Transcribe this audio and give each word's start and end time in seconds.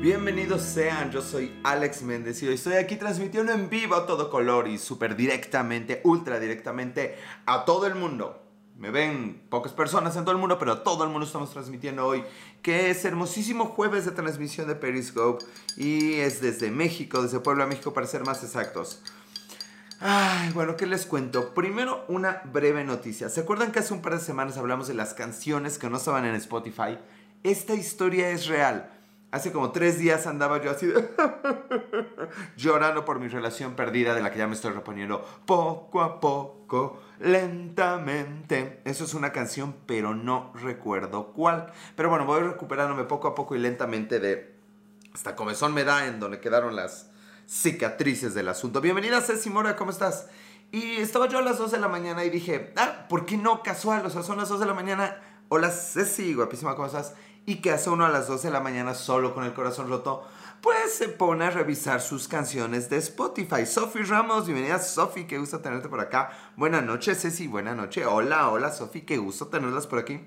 Bienvenidos 0.00 0.62
sean, 0.62 1.10
yo 1.10 1.20
soy 1.20 1.60
Alex 1.62 2.00
Méndez 2.00 2.42
y 2.42 2.48
hoy 2.48 2.54
estoy 2.54 2.72
aquí 2.76 2.96
transmitiendo 2.96 3.52
en 3.52 3.68
vivo 3.68 3.94
a 3.96 4.06
todo 4.06 4.30
color 4.30 4.66
y 4.66 4.78
súper 4.78 5.14
directamente, 5.14 6.00
ultra 6.04 6.40
directamente 6.40 7.18
a 7.44 7.66
todo 7.66 7.86
el 7.86 7.94
mundo. 7.94 8.42
Me 8.78 8.90
ven 8.90 9.42
pocas 9.50 9.74
personas 9.74 10.16
en 10.16 10.24
todo 10.24 10.32
el 10.32 10.40
mundo, 10.40 10.58
pero 10.58 10.72
a 10.72 10.82
todo 10.82 11.04
el 11.04 11.10
mundo 11.10 11.26
estamos 11.26 11.50
transmitiendo 11.50 12.06
hoy, 12.06 12.24
que 12.62 12.88
es 12.88 13.04
hermosísimo 13.04 13.66
jueves 13.66 14.06
de 14.06 14.12
transmisión 14.12 14.68
de 14.68 14.74
Periscope 14.74 15.44
y 15.76 16.14
es 16.14 16.40
desde 16.40 16.70
México, 16.70 17.22
desde 17.22 17.40
Puebla, 17.40 17.66
México 17.66 17.92
para 17.92 18.06
ser 18.06 18.24
más 18.24 18.42
exactos. 18.42 19.02
Ay, 20.00 20.50
bueno, 20.54 20.78
¿qué 20.78 20.86
les 20.86 21.04
cuento? 21.04 21.52
Primero, 21.52 22.06
una 22.08 22.40
breve 22.50 22.84
noticia. 22.84 23.28
¿Se 23.28 23.40
acuerdan 23.40 23.70
que 23.70 23.80
hace 23.80 23.92
un 23.92 24.00
par 24.00 24.14
de 24.14 24.20
semanas 24.20 24.56
hablamos 24.56 24.88
de 24.88 24.94
las 24.94 25.12
canciones 25.12 25.76
que 25.76 25.90
no 25.90 25.98
estaban 25.98 26.24
en 26.24 26.36
Spotify? 26.36 26.96
Esta 27.42 27.74
historia 27.74 28.30
es 28.30 28.46
real. 28.46 28.99
Hace 29.32 29.52
como 29.52 29.70
tres 29.70 29.98
días 29.98 30.26
andaba 30.26 30.60
yo 30.60 30.72
así 30.72 30.92
llorando 32.56 33.04
por 33.04 33.20
mi 33.20 33.28
relación 33.28 33.76
perdida 33.76 34.12
de 34.12 34.22
la 34.22 34.32
que 34.32 34.38
ya 34.38 34.48
me 34.48 34.54
estoy 34.54 34.72
reponiendo 34.72 35.24
poco 35.46 36.02
a 36.02 36.18
poco, 36.18 37.00
lentamente. 37.20 38.80
Eso 38.84 39.04
es 39.04 39.14
una 39.14 39.30
canción, 39.30 39.76
pero 39.86 40.16
no 40.16 40.52
recuerdo 40.54 41.32
cuál. 41.32 41.72
Pero 41.94 42.10
bueno, 42.10 42.26
voy 42.26 42.40
recuperándome 42.42 43.04
poco 43.04 43.28
a 43.28 43.36
poco 43.36 43.54
y 43.54 43.60
lentamente 43.60 44.18
de 44.18 44.52
hasta 45.14 45.36
comezón 45.36 45.74
me 45.74 45.84
da 45.84 46.06
en 46.06 46.18
donde 46.18 46.40
quedaron 46.40 46.74
las 46.74 47.10
cicatrices 47.46 48.34
del 48.34 48.48
asunto. 48.48 48.80
Bienvenida 48.80 49.20
Ceci 49.20 49.48
Mora, 49.48 49.76
¿cómo 49.76 49.92
estás? 49.92 50.28
Y 50.72 50.96
estaba 50.96 51.28
yo 51.28 51.38
a 51.38 51.42
las 51.42 51.58
2 51.58 51.70
de 51.70 51.78
la 51.78 51.88
mañana 51.88 52.24
y 52.24 52.30
dije, 52.30 52.72
ah, 52.76 53.06
¿por 53.08 53.26
qué 53.26 53.36
no 53.36 53.62
casual? 53.62 54.04
O 54.06 54.10
sea, 54.10 54.24
son 54.24 54.38
las 54.38 54.48
2 54.48 54.58
de 54.58 54.66
la 54.66 54.74
mañana. 54.74 55.20
Hola 55.48 55.70
Ceci, 55.70 56.34
guapísima, 56.34 56.74
¿cómo 56.74 56.86
estás? 56.86 57.14
Y 57.50 57.56
que 57.56 57.72
hace 57.72 57.90
uno 57.90 58.04
a 58.04 58.08
las 58.08 58.28
12 58.28 58.46
de 58.46 58.52
la 58.52 58.60
mañana 58.60 58.94
solo 58.94 59.34
con 59.34 59.42
el 59.42 59.52
corazón 59.52 59.88
roto, 59.88 60.24
pues 60.60 60.94
se 60.94 61.08
pone 61.08 61.46
a 61.46 61.50
revisar 61.50 62.00
sus 62.00 62.28
canciones 62.28 62.88
de 62.88 62.98
Spotify. 62.98 63.66
Sofi 63.66 64.04
Ramos, 64.04 64.46
bienvenida 64.46 64.78
Sofi, 64.78 65.24
qué 65.24 65.36
gusto 65.36 65.58
tenerte 65.58 65.88
por 65.88 65.98
acá. 65.98 66.30
Buenas 66.56 66.84
noches, 66.84 67.20
Ceci, 67.20 67.48
buena 67.48 67.74
noche. 67.74 68.06
Hola, 68.06 68.50
hola 68.50 68.70
Sofi, 68.70 69.00
qué 69.00 69.16
gusto 69.16 69.48
tenerlas 69.48 69.88
por 69.88 69.98
aquí. 69.98 70.20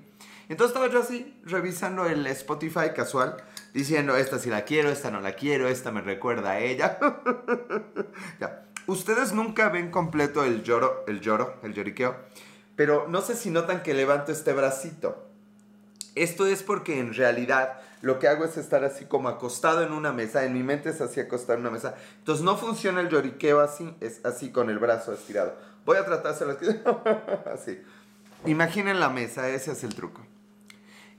Entonces 0.50 0.76
estaba 0.76 0.92
yo 0.92 1.00
así, 1.00 1.40
revisando 1.44 2.04
el 2.04 2.26
Spotify 2.26 2.92
casual, 2.94 3.42
diciendo, 3.72 4.16
esta 4.16 4.38
sí 4.38 4.50
la 4.50 4.66
quiero, 4.66 4.90
esta 4.90 5.10
no 5.10 5.22
la 5.22 5.32
quiero, 5.32 5.66
esta 5.66 5.90
me 5.90 6.02
recuerda 6.02 6.50
a 6.50 6.60
ella. 6.60 6.98
ya. 8.38 8.66
Ustedes 8.86 9.32
nunca 9.32 9.70
ven 9.70 9.90
completo 9.90 10.44
el 10.44 10.62
lloro, 10.62 11.04
el 11.06 11.22
lloro, 11.22 11.54
el 11.62 11.72
lloriqueo, 11.72 12.16
pero 12.76 13.06
no 13.08 13.22
sé 13.22 13.34
si 13.34 13.48
notan 13.48 13.82
que 13.82 13.94
levanto 13.94 14.30
este 14.30 14.52
bracito. 14.52 15.23
Esto 16.14 16.46
es 16.46 16.62
porque 16.62 16.98
en 16.98 17.14
realidad 17.14 17.80
lo 18.02 18.18
que 18.18 18.28
hago 18.28 18.44
es 18.44 18.56
estar 18.56 18.84
así 18.84 19.06
como 19.06 19.28
acostado 19.28 19.82
en 19.82 19.92
una 19.92 20.12
mesa. 20.12 20.44
En 20.44 20.52
mi 20.52 20.62
mente 20.62 20.90
es 20.90 21.00
así 21.00 21.20
acostado 21.20 21.54
en 21.54 21.60
una 21.60 21.70
mesa. 21.70 21.94
Entonces 22.18 22.44
no 22.44 22.56
funciona 22.56 23.00
el 23.00 23.08
lloriqueo 23.08 23.60
así, 23.60 23.94
es 24.00 24.24
así 24.24 24.50
con 24.50 24.70
el 24.70 24.78
brazo 24.78 25.12
estirado. 25.12 25.56
Voy 25.84 25.96
a 25.96 26.00
hacerlo 26.00 26.56
así. 27.52 27.80
Imaginen 28.46 29.00
la 29.00 29.08
mesa, 29.08 29.48
ese 29.48 29.72
es 29.72 29.84
el 29.84 29.94
truco. 29.94 30.20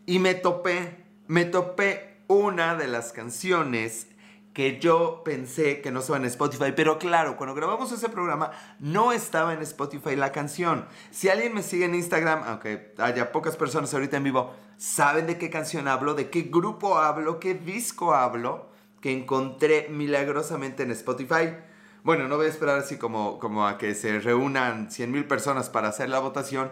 Y 0.06 0.20
me 0.20 0.36
topé, 0.36 1.06
me 1.28 1.46
topé 1.46 2.18
una 2.28 2.76
de 2.76 2.88
las 2.88 3.12
canciones 3.12 4.08
que 4.56 4.80
yo 4.80 5.22
pensé 5.26 5.82
que 5.82 5.92
no 5.92 6.00
estaba 6.00 6.18
en 6.18 6.24
Spotify, 6.24 6.72
pero 6.74 6.98
claro, 6.98 7.36
cuando 7.36 7.54
grabamos 7.54 7.92
ese 7.92 8.08
programa 8.08 8.52
no 8.80 9.12
estaba 9.12 9.54
en 9.54 9.62
Spotify 9.62 10.16
la 10.16 10.32
canción. 10.32 10.86
Si 11.12 11.28
alguien 11.28 11.54
me 11.54 11.62
sigue 11.62 11.84
en 11.84 11.94
Instagram, 11.94 12.42
aunque 12.46 12.94
haya 12.98 13.34
pocas 13.34 13.58
personas 13.58 13.94
ahorita 13.94 14.16
en 14.16 14.24
vivo, 14.24 14.54
saben 14.78 15.28
de 15.28 15.38
qué 15.38 15.50
canción 15.50 15.90
hablo, 15.90 16.14
de 16.14 16.30
qué 16.30 16.44
grupo 16.44 16.98
hablo, 16.98 17.38
qué 17.42 17.54
disco 17.54 18.16
hablo, 18.16 18.70
que 19.02 19.12
encontré 19.12 19.90
milagrosamente 19.90 20.84
en 20.84 20.92
Spotify. 20.92 21.58
Bueno, 22.04 22.30
no 22.30 22.38
voy 22.38 22.46
a 22.46 22.50
esperar 22.50 22.80
así 22.80 22.98
como, 22.98 23.40
como 23.40 23.68
a 23.68 23.78
que 23.78 23.94
se 23.94 24.22
reúnan 24.22 24.88
100.000 24.88 25.28
personas 25.28 25.70
para 25.70 25.90
hacer 25.90 26.08
la 26.08 26.20
votación. 26.20 26.72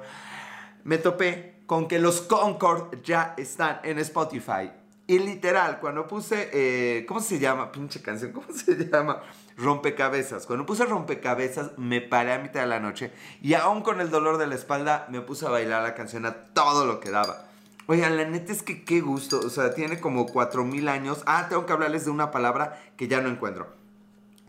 Me 0.85 0.99
topé 0.99 1.63
con 1.65 1.89
que 1.89 1.99
los 1.99 2.21
Concord 2.21 3.01
ya 3.03 3.33
están 3.37 3.81
en 3.83 3.99
Spotify. 3.99 4.71
Y 5.05 5.19
literal, 5.19 5.79
cuando 5.81 6.07
puse, 6.07 6.49
eh, 6.53 7.05
¿cómo 7.05 7.19
se 7.19 7.37
llama? 7.37 7.71
Pinche 7.71 8.01
canción, 8.01 8.31
¿cómo 8.31 8.47
se 8.53 8.75
llama? 8.91 9.21
Rompecabezas. 9.57 10.45
Cuando 10.45 10.65
puse 10.65 10.85
rompecabezas, 10.85 11.77
me 11.77 11.99
paré 11.99 12.33
a 12.33 12.39
mitad 12.39 12.61
de 12.61 12.67
la 12.67 12.79
noche 12.79 13.11
y 13.41 13.53
aún 13.53 13.81
con 13.81 13.99
el 13.99 14.09
dolor 14.09 14.37
de 14.37 14.47
la 14.47 14.55
espalda, 14.55 15.05
me 15.09 15.19
puse 15.19 15.45
a 15.45 15.49
bailar 15.49 15.83
la 15.83 15.93
canción 15.93 16.25
a 16.25 16.33
todo 16.53 16.85
lo 16.85 17.01
que 17.01 17.11
daba. 17.11 17.45
Oigan, 17.87 18.15
la 18.15 18.23
neta 18.23 18.53
es 18.53 18.63
que 18.63 18.85
qué 18.85 19.01
gusto, 19.01 19.41
o 19.45 19.49
sea, 19.49 19.73
tiene 19.73 19.99
como 19.99 20.25
4000 20.25 20.87
años. 20.87 21.21
Ah, 21.25 21.47
tengo 21.49 21.65
que 21.65 21.73
hablarles 21.73 22.05
de 22.05 22.11
una 22.11 22.31
palabra 22.31 22.81
que 22.95 23.09
ya 23.09 23.19
no 23.19 23.27
encuentro. 23.27 23.73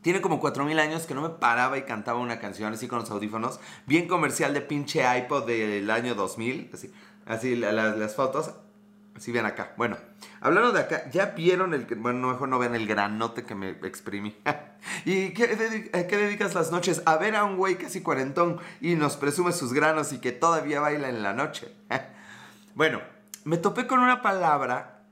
Tiene 0.02 0.20
como 0.20 0.38
4000 0.38 0.78
años 0.78 1.06
que 1.06 1.14
no 1.14 1.22
me 1.22 1.30
paraba 1.30 1.78
y 1.78 1.82
cantaba 1.82 2.20
una 2.20 2.38
canción 2.38 2.72
así 2.72 2.86
con 2.86 3.00
los 3.00 3.10
audífonos. 3.10 3.58
Bien 3.86 4.06
comercial 4.06 4.54
de 4.54 4.60
pinche 4.60 5.02
iPod 5.18 5.46
del 5.46 5.90
año 5.90 6.14
2000. 6.14 6.70
Así, 6.72 6.92
así 7.26 7.56
las 7.56 8.14
fotos. 8.14 8.52
Así 9.16 9.30
ven 9.30 9.46
acá. 9.46 9.74
Bueno, 9.76 9.96
hablando 10.40 10.72
de 10.72 10.80
acá, 10.80 11.08
ya 11.10 11.26
vieron 11.26 11.72
el. 11.72 11.84
Bueno, 11.84 12.28
mejor 12.28 12.48
no 12.48 12.62
el 12.62 12.86
granote 12.86 13.44
que 13.44 13.54
me 13.54 13.70
exprimí. 13.70 14.36
¿Y 15.04 15.30
qué, 15.30 15.88
qué, 16.08 16.16
dedicas 16.16 16.54
las 16.54 16.72
noches? 16.72 17.02
A 17.06 17.16
ver 17.16 17.36
a 17.36 17.44
un 17.44 17.56
güey 17.56 17.76
casi 17.76 18.02
cuarentón 18.02 18.58
y 18.80 18.96
nos 18.96 19.16
presume 19.16 19.52
sus 19.52 19.72
granos 19.72 20.12
y 20.12 20.18
que 20.18 20.32
todavía 20.32 20.80
baila 20.80 21.08
en 21.08 21.22
la 21.22 21.32
noche. 21.32 21.72
bueno, 22.74 23.00
me 23.44 23.56
topé 23.56 23.86
con 23.86 24.00
una 24.00 24.20
palabra 24.20 25.02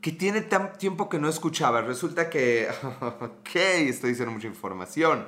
que 0.00 0.12
tiene 0.12 0.42
tan 0.42 0.74
tiempo 0.78 1.08
que 1.08 1.18
no 1.18 1.28
escuchaba. 1.28 1.82
Resulta 1.82 2.30
que. 2.30 2.68
ok, 3.00 3.54
estoy 3.54 4.10
diciendo 4.10 4.32
mucha 4.32 4.46
información. 4.46 5.26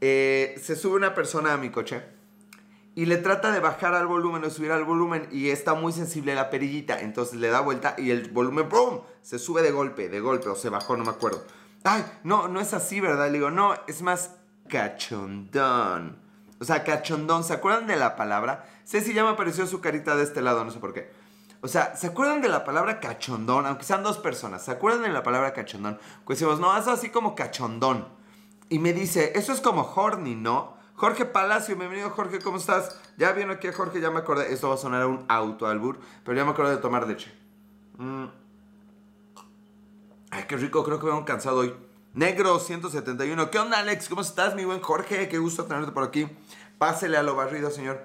Eh, 0.00 0.60
se 0.60 0.74
sube 0.74 0.96
una 0.96 1.14
persona 1.14 1.52
a 1.52 1.56
mi 1.56 1.70
coche 1.70 2.17
y 2.98 3.06
le 3.06 3.18
trata 3.18 3.52
de 3.52 3.60
bajar 3.60 3.94
al 3.94 4.08
volumen 4.08 4.42
o 4.42 4.50
subir 4.50 4.72
al 4.72 4.82
volumen 4.82 5.28
y 5.30 5.50
está 5.50 5.74
muy 5.74 5.92
sensible 5.92 6.34
la 6.34 6.50
perillita. 6.50 7.00
Entonces 7.00 7.38
le 7.38 7.46
da 7.46 7.60
vuelta 7.60 7.94
y 7.96 8.10
el 8.10 8.28
volumen 8.32 8.68
¡pum! 8.68 9.02
se 9.22 9.38
sube 9.38 9.62
de 9.62 9.70
golpe, 9.70 10.08
de 10.08 10.18
golpe, 10.18 10.48
o 10.48 10.56
se 10.56 10.68
bajó, 10.68 10.96
no 10.96 11.04
me 11.04 11.10
acuerdo. 11.10 11.44
Ay, 11.84 12.04
no, 12.24 12.48
no 12.48 12.60
es 12.60 12.74
así, 12.74 12.98
¿verdad? 12.98 13.28
Le 13.28 13.34
digo, 13.34 13.52
no, 13.52 13.72
es 13.86 14.02
más 14.02 14.34
cachondón. 14.68 16.18
O 16.58 16.64
sea, 16.64 16.82
cachondón, 16.82 17.44
¿se 17.44 17.52
acuerdan 17.52 17.86
de 17.86 17.94
la 17.94 18.16
palabra? 18.16 18.68
Si 18.82 19.14
ya 19.14 19.22
me 19.22 19.30
apareció 19.30 19.64
su 19.68 19.80
carita 19.80 20.16
de 20.16 20.24
este 20.24 20.42
lado, 20.42 20.64
no 20.64 20.72
sé 20.72 20.80
por 20.80 20.92
qué. 20.92 21.08
O 21.60 21.68
sea, 21.68 21.94
¿se 21.94 22.08
acuerdan 22.08 22.42
de 22.42 22.48
la 22.48 22.64
palabra 22.64 22.98
cachondón? 22.98 23.64
Aunque 23.66 23.84
sean 23.84 24.02
dos 24.02 24.18
personas, 24.18 24.64
¿se 24.64 24.72
acuerdan 24.72 25.02
de 25.02 25.10
la 25.10 25.22
palabra 25.22 25.52
cachondón? 25.52 26.00
Pues 26.24 26.40
decimos, 26.40 26.58
no, 26.58 26.76
eso 26.76 26.90
así 26.90 27.10
como 27.10 27.36
cachondón. 27.36 28.08
Y 28.68 28.80
me 28.80 28.92
dice, 28.92 29.34
eso 29.36 29.52
es 29.52 29.60
como 29.60 29.82
horny, 29.82 30.34
¿no? 30.34 30.77
Jorge 30.98 31.24
Palacio, 31.26 31.76
bienvenido 31.76 32.10
Jorge, 32.10 32.40
¿cómo 32.40 32.56
estás? 32.56 32.98
Ya 33.16 33.30
vino 33.30 33.52
aquí 33.52 33.68
a 33.68 33.72
Jorge, 33.72 34.00
ya 34.00 34.10
me 34.10 34.18
acordé. 34.18 34.52
Esto 34.52 34.68
va 34.68 34.74
a 34.74 34.78
sonar 34.78 35.02
a 35.02 35.06
un 35.06 35.24
auto 35.28 35.68
albur, 35.68 36.00
pero 36.24 36.36
ya 36.36 36.44
me 36.44 36.50
acordé 36.50 36.72
de 36.72 36.78
tomar 36.78 37.06
leche. 37.06 37.32
Mm. 37.98 38.24
Ay, 40.30 40.44
qué 40.48 40.56
rico, 40.56 40.82
creo 40.82 40.98
que 40.98 41.06
me 41.06 41.12
han 41.12 41.22
cansado 41.22 41.58
hoy. 41.58 41.72
Negro 42.14 42.58
171. 42.58 43.48
¿Qué 43.48 43.58
onda, 43.60 43.78
Alex? 43.78 44.08
¿Cómo 44.08 44.22
estás, 44.22 44.56
mi 44.56 44.64
buen 44.64 44.80
Jorge? 44.80 45.28
Qué 45.28 45.38
gusto 45.38 45.66
tenerte 45.66 45.92
por 45.92 46.02
aquí. 46.02 46.26
Pásele 46.78 47.16
a 47.16 47.22
lo 47.22 47.36
barrido, 47.36 47.70
señor. 47.70 48.04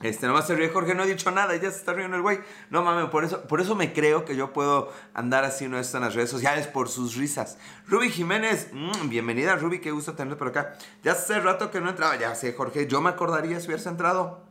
Este, 0.00 0.26
nomás 0.26 0.46
se 0.46 0.54
ríe 0.54 0.70
Jorge, 0.70 0.94
no 0.94 1.02
he 1.02 1.06
dicho 1.06 1.30
nada, 1.30 1.54
ya 1.56 1.70
se 1.70 1.76
está 1.76 1.92
riendo 1.92 2.16
el 2.16 2.22
güey. 2.22 2.40
No 2.70 2.82
mames, 2.82 3.10
por 3.10 3.22
eso, 3.22 3.42
por 3.42 3.60
eso 3.60 3.74
me 3.74 3.92
creo 3.92 4.24
que 4.24 4.34
yo 4.34 4.50
puedo 4.54 4.90
andar 5.12 5.44
así 5.44 5.68
no 5.68 5.78
en 5.78 6.00
las 6.00 6.14
redes 6.14 6.30
sociales 6.30 6.66
por 6.66 6.88
sus 6.88 7.16
risas. 7.16 7.58
Ruby 7.86 8.08
Jiménez, 8.08 8.70
mmm, 8.72 9.10
bienvenida 9.10 9.56
Ruby, 9.56 9.80
qué 9.80 9.90
gusto 9.90 10.14
tenerte 10.14 10.38
por 10.38 10.48
acá. 10.48 10.74
Ya 11.02 11.12
hace 11.12 11.38
rato 11.40 11.70
que 11.70 11.82
no 11.82 11.90
entraba, 11.90 12.16
ya 12.16 12.34
sé 12.34 12.54
Jorge, 12.54 12.86
yo 12.86 13.02
me 13.02 13.10
acordaría 13.10 13.60
si 13.60 13.66
hubieras 13.66 13.84
entrado. 13.86 14.42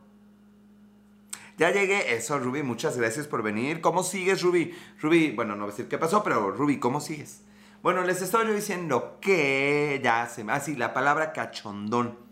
Ya 1.58 1.72
llegué, 1.72 2.14
eso 2.14 2.38
Ruby, 2.38 2.62
muchas 2.62 2.96
gracias 2.96 3.26
por 3.26 3.42
venir. 3.42 3.80
¿Cómo 3.80 4.04
sigues 4.04 4.42
Ruby? 4.42 4.72
Ruby, 5.02 5.32
bueno, 5.32 5.56
no 5.56 5.64
voy 5.64 5.70
a 5.70 5.72
decir 5.72 5.88
qué 5.88 5.98
pasó, 5.98 6.22
pero 6.22 6.52
Ruby, 6.52 6.78
¿cómo 6.78 7.00
sigues? 7.00 7.42
Bueno, 7.82 8.04
les 8.04 8.22
estaba 8.22 8.44
yo 8.44 8.54
diciendo 8.54 9.18
que 9.20 10.00
ya 10.02 10.28
se 10.28 10.44
me... 10.44 10.52
Ah, 10.52 10.60
sí, 10.60 10.76
la 10.76 10.94
palabra 10.94 11.32
cachondón 11.32 12.29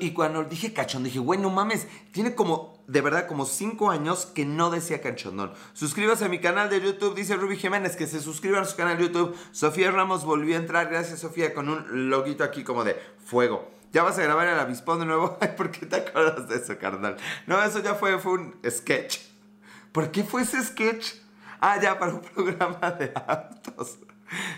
y 0.00 0.12
cuando 0.12 0.44
dije 0.44 0.72
cachondón, 0.72 1.04
dije, 1.04 1.18
güey, 1.18 1.40
no 1.40 1.50
mames, 1.50 1.88
tiene 2.12 2.36
como, 2.36 2.84
de 2.86 3.00
verdad, 3.00 3.26
como 3.26 3.44
cinco 3.46 3.90
años 3.90 4.26
que 4.26 4.44
no 4.44 4.70
decía 4.70 5.00
cachondón. 5.00 5.52
Suscríbase 5.72 6.24
a 6.24 6.28
mi 6.28 6.38
canal 6.40 6.70
de 6.70 6.80
YouTube, 6.80 7.16
dice 7.16 7.36
Ruby 7.36 7.56
Jiménez, 7.56 7.96
que 7.96 8.06
se 8.06 8.20
suscriban 8.20 8.62
a 8.62 8.64
su 8.64 8.76
canal 8.76 8.96
de 8.96 9.04
YouTube. 9.04 9.36
Sofía 9.50 9.90
Ramos 9.90 10.24
volvió 10.24 10.54
a 10.54 10.60
entrar, 10.60 10.88
gracias 10.88 11.20
Sofía, 11.20 11.52
con 11.52 11.68
un 11.68 12.10
loguito 12.10 12.44
aquí 12.44 12.62
como 12.62 12.84
de 12.84 12.96
fuego. 13.24 13.68
¿Ya 13.92 14.04
vas 14.04 14.18
a 14.18 14.22
grabar 14.22 14.46
el 14.46 14.58
avispón 14.58 15.00
de 15.00 15.06
nuevo? 15.06 15.36
Ay, 15.40 15.50
¿por 15.56 15.70
qué 15.72 15.84
te 15.84 15.96
acuerdas 15.96 16.48
de 16.48 16.56
eso, 16.56 16.78
carnal? 16.78 17.16
No, 17.46 17.62
eso 17.62 17.80
ya 17.80 17.94
fue, 17.94 18.18
fue 18.18 18.32
un 18.34 18.54
sketch. 18.68 19.18
¿Por 19.90 20.10
qué 20.12 20.22
fue 20.22 20.42
ese 20.42 20.62
sketch? 20.62 21.14
Ah, 21.60 21.80
ya, 21.80 21.98
para 21.98 22.14
un 22.14 22.20
programa 22.34 22.90
de 22.92 23.12
autos. 23.26 23.98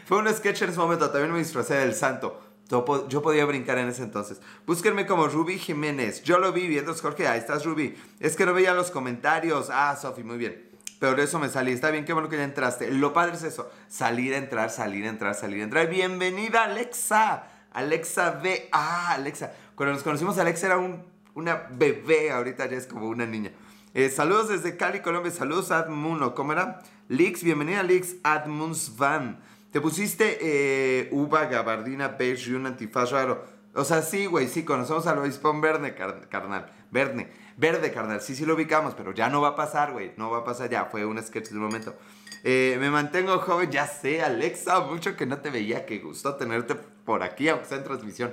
Fue 0.04 0.18
un 0.18 0.32
sketch 0.32 0.62
en 0.62 0.70
ese 0.70 0.78
momento, 0.78 1.10
también 1.10 1.32
me 1.32 1.38
disfrazé 1.38 1.74
del 1.74 1.94
santo. 1.94 2.40
Yo 2.68 3.22
podía 3.22 3.44
brincar 3.44 3.78
en 3.78 3.88
ese 3.88 4.02
entonces. 4.02 4.40
Búsquenme 4.66 5.06
como 5.06 5.28
Ruby 5.28 5.58
Jiménez. 5.58 6.22
Yo 6.22 6.38
lo 6.38 6.52
vi 6.52 6.66
viendo, 6.66 6.94
Jorge. 6.94 7.28
Ahí 7.28 7.38
estás, 7.38 7.64
Ruby. 7.64 7.94
Es 8.20 8.36
que 8.36 8.46
no 8.46 8.54
veía 8.54 8.72
los 8.72 8.90
comentarios. 8.90 9.68
Ah, 9.70 9.96
Sofi, 10.00 10.24
muy 10.24 10.38
bien. 10.38 10.70
Pero 10.98 11.20
eso 11.20 11.38
me 11.38 11.50
salí. 11.50 11.72
Está 11.72 11.90
bien, 11.90 12.06
qué 12.06 12.14
bueno 12.14 12.30
que 12.30 12.38
ya 12.38 12.44
entraste. 12.44 12.90
Lo 12.90 13.12
padre 13.12 13.36
es 13.36 13.42
eso. 13.42 13.70
Salir, 13.88 14.32
entrar, 14.32 14.70
salir, 14.70 15.04
entrar, 15.04 15.34
salir, 15.34 15.60
entrar. 15.60 15.88
Bienvenida, 15.88 16.64
Alexa. 16.64 17.44
Alexa 17.72 18.30
B. 18.42 18.68
Ah, 18.72 19.12
Alexa. 19.12 19.52
Cuando 19.74 19.92
nos 19.94 20.02
conocimos, 20.02 20.38
Alexa 20.38 20.66
era 20.66 20.78
un, 20.78 21.04
una 21.34 21.66
bebé. 21.70 22.30
Ahorita 22.30 22.66
ya 22.66 22.78
es 22.78 22.86
como 22.86 23.08
una 23.08 23.26
niña. 23.26 23.50
Eh, 23.92 24.08
saludos 24.08 24.48
desde 24.48 24.78
Cali, 24.78 25.00
Colombia. 25.00 25.30
Saludos, 25.30 25.70
Admuno. 25.70 26.34
¿Cómo 26.34 26.52
era? 26.52 26.80
Lix, 27.08 27.44
bienvenida, 27.44 27.82
Lix. 27.82 28.16
Admuns 28.22 28.96
Van. 28.96 29.38
Te 29.74 29.80
pusiste 29.80 30.38
eh, 30.40 31.08
uva, 31.10 31.46
gabardina, 31.46 32.06
beige 32.06 32.52
y 32.52 32.54
un 32.54 32.64
antifaz 32.64 33.10
raro. 33.10 33.44
O 33.74 33.82
sea, 33.82 34.02
sí, 34.02 34.26
güey, 34.26 34.46
sí, 34.46 34.64
conocemos 34.64 35.08
al 35.08 35.18
obispón 35.18 35.60
verde, 35.60 35.96
carnal. 36.28 36.70
Verde, 36.92 37.28
verde, 37.56 37.90
carnal. 37.90 38.20
Sí, 38.20 38.36
sí 38.36 38.46
lo 38.46 38.54
ubicamos, 38.54 38.94
pero 38.94 39.12
ya 39.12 39.28
no 39.28 39.40
va 39.40 39.48
a 39.48 39.56
pasar, 39.56 39.90
güey. 39.90 40.12
No 40.16 40.30
va 40.30 40.38
a 40.38 40.44
pasar 40.44 40.70
ya. 40.70 40.84
Fue 40.84 41.04
un 41.04 41.20
sketch 41.20 41.48
de 41.48 41.56
un 41.56 41.64
momento. 41.64 41.96
Eh, 42.44 42.76
me 42.78 42.88
mantengo 42.88 43.36
joven, 43.40 43.68
ya 43.72 43.88
sé, 43.88 44.22
Alexa, 44.22 44.78
mucho 44.78 45.16
que 45.16 45.26
no 45.26 45.38
te 45.38 45.50
veía. 45.50 45.84
Qué 45.86 45.98
gusto 45.98 46.36
tenerte 46.36 46.76
por 46.76 47.24
aquí, 47.24 47.48
aunque 47.48 47.66
sea 47.66 47.78
en 47.78 47.82
transmisión. 47.82 48.32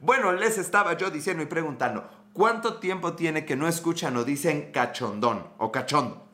Bueno, 0.00 0.32
les 0.32 0.56
estaba 0.56 0.96
yo 0.96 1.10
diciendo 1.10 1.42
y 1.42 1.46
preguntando, 1.46 2.08
¿cuánto 2.32 2.78
tiempo 2.78 3.12
tiene 3.12 3.44
que 3.44 3.56
no 3.56 3.68
escuchan 3.68 4.16
o 4.16 4.24
dicen 4.24 4.72
cachondón 4.72 5.48
o 5.58 5.70
cachondo? 5.70 6.27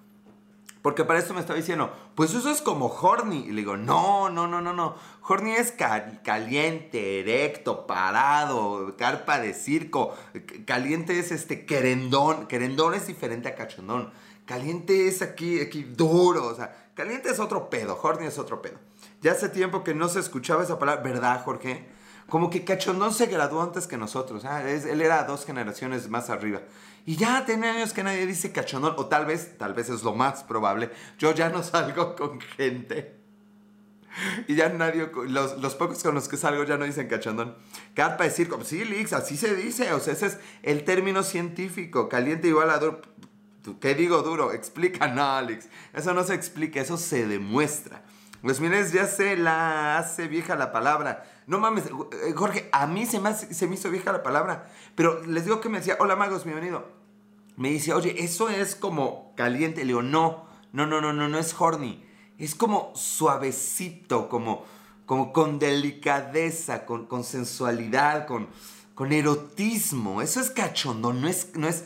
Porque 0.84 1.06
para 1.06 1.18
esto 1.18 1.32
me 1.32 1.40
estaba 1.40 1.58
diciendo, 1.58 1.90
pues 2.14 2.34
eso 2.34 2.50
es 2.50 2.60
como 2.60 2.88
horny. 2.88 3.46
Y 3.46 3.52
le 3.52 3.62
digo, 3.62 3.78
no, 3.78 4.28
no, 4.28 4.46
no, 4.46 4.60
no, 4.60 4.74
no. 4.74 4.96
Horny 5.26 5.52
es 5.52 5.72
caliente, 5.72 7.20
erecto, 7.20 7.86
parado, 7.86 8.94
carpa 8.98 9.40
de 9.40 9.54
circo. 9.54 10.14
Caliente 10.66 11.18
es 11.18 11.32
este 11.32 11.64
querendón. 11.64 12.48
Querendón 12.48 12.92
es 12.92 13.06
diferente 13.06 13.48
a 13.48 13.54
cachondón. 13.54 14.12
Caliente 14.44 15.08
es 15.08 15.22
aquí, 15.22 15.58
aquí 15.58 15.84
duro. 15.84 16.48
O 16.48 16.54
sea, 16.54 16.90
caliente 16.92 17.30
es 17.30 17.40
otro 17.40 17.70
pedo. 17.70 17.98
Horny 18.02 18.26
es 18.26 18.38
otro 18.38 18.60
pedo. 18.60 18.76
Ya 19.22 19.32
hace 19.32 19.48
tiempo 19.48 19.84
que 19.84 19.94
no 19.94 20.10
se 20.10 20.20
escuchaba 20.20 20.64
esa 20.64 20.78
palabra, 20.78 21.02
¿verdad, 21.02 21.42
Jorge? 21.46 21.88
Como 22.28 22.50
que 22.50 22.64
Cachondón 22.64 23.14
se 23.14 23.24
graduó 23.24 23.62
antes 23.62 23.86
que 23.86 23.96
nosotros. 23.96 24.44
¿ah? 24.44 24.62
él 24.70 25.00
era 25.00 25.24
dos 25.24 25.46
generaciones 25.46 26.10
más 26.10 26.28
arriba. 26.28 26.60
Y 27.06 27.16
ya 27.16 27.44
tiene 27.44 27.68
años 27.68 27.92
que 27.92 28.02
nadie 28.02 28.26
dice 28.26 28.52
cachondón. 28.52 28.94
O 28.96 29.06
tal 29.06 29.26
vez, 29.26 29.58
tal 29.58 29.74
vez 29.74 29.90
es 29.90 30.02
lo 30.02 30.14
más 30.14 30.42
probable. 30.44 30.90
Yo 31.18 31.34
ya 31.34 31.48
no 31.48 31.62
salgo 31.62 32.16
con 32.16 32.40
gente. 32.40 33.16
Y 34.46 34.54
ya 34.54 34.68
nadie, 34.68 35.10
los, 35.28 35.58
los 35.58 35.74
pocos 35.74 36.02
con 36.02 36.14
los 36.14 36.28
que 36.28 36.36
salgo 36.36 36.64
ya 36.64 36.76
no 36.76 36.84
dicen 36.84 37.08
cachondón. 37.08 37.56
Carpa 37.94 38.24
decir 38.24 38.48
como, 38.48 38.64
sí, 38.64 38.84
Lix, 38.84 39.12
así 39.12 39.36
se 39.36 39.54
dice. 39.54 39.92
O 39.92 40.00
sea, 40.00 40.12
ese 40.12 40.26
es 40.26 40.38
el 40.62 40.84
término 40.84 41.22
científico. 41.22 42.08
Caliente 42.08 42.48
igual 42.48 42.70
a 42.70 42.78
duro. 42.78 43.02
¿Qué 43.80 43.94
digo 43.94 44.22
duro? 44.22 44.52
Explica, 44.52 45.06
no, 45.14 45.24
Alex. 45.24 45.68
Eso 45.92 46.14
no 46.14 46.24
se 46.24 46.34
explica, 46.34 46.80
eso 46.80 46.96
se 46.96 47.26
demuestra. 47.26 48.02
Pues 48.44 48.60
miren, 48.60 48.86
ya 48.92 49.06
se 49.06 49.38
la 49.38 49.96
hace 49.96 50.28
vieja 50.28 50.54
la 50.54 50.70
palabra. 50.70 51.24
No 51.46 51.58
mames, 51.58 51.86
eh, 51.86 52.34
Jorge, 52.36 52.68
a 52.72 52.86
mí 52.86 53.06
se 53.06 53.18
me, 53.18 53.32
se 53.32 53.66
me 53.66 53.74
hizo 53.74 53.90
vieja 53.90 54.12
la 54.12 54.22
palabra. 54.22 54.70
Pero 54.94 55.22
les 55.24 55.44
digo 55.44 55.62
que 55.62 55.70
me 55.70 55.78
decía, 55.78 55.96
hola 55.98 56.14
magos, 56.14 56.44
bienvenido. 56.44 56.86
Me 57.56 57.70
dice, 57.70 57.94
oye, 57.94 58.22
eso 58.22 58.50
es 58.50 58.76
como 58.76 59.32
caliente. 59.34 59.80
Le 59.80 59.86
digo, 59.86 60.02
no, 60.02 60.44
no, 60.72 60.86
no, 60.86 61.00
no, 61.00 61.14
no, 61.14 61.26
no 61.26 61.38
es 61.38 61.58
horny. 61.58 62.04
Es 62.36 62.54
como 62.54 62.92
suavecito, 62.94 64.28
como, 64.28 64.66
como 65.06 65.32
con 65.32 65.58
delicadeza, 65.58 66.84
con, 66.84 67.06
con 67.06 67.24
sensualidad, 67.24 68.26
con, 68.26 68.48
con 68.94 69.12
erotismo. 69.12 70.20
Eso 70.20 70.40
es 70.40 70.50
cachondo, 70.50 71.14
no 71.14 71.28
es, 71.28 71.56
no 71.56 71.66
es 71.66 71.84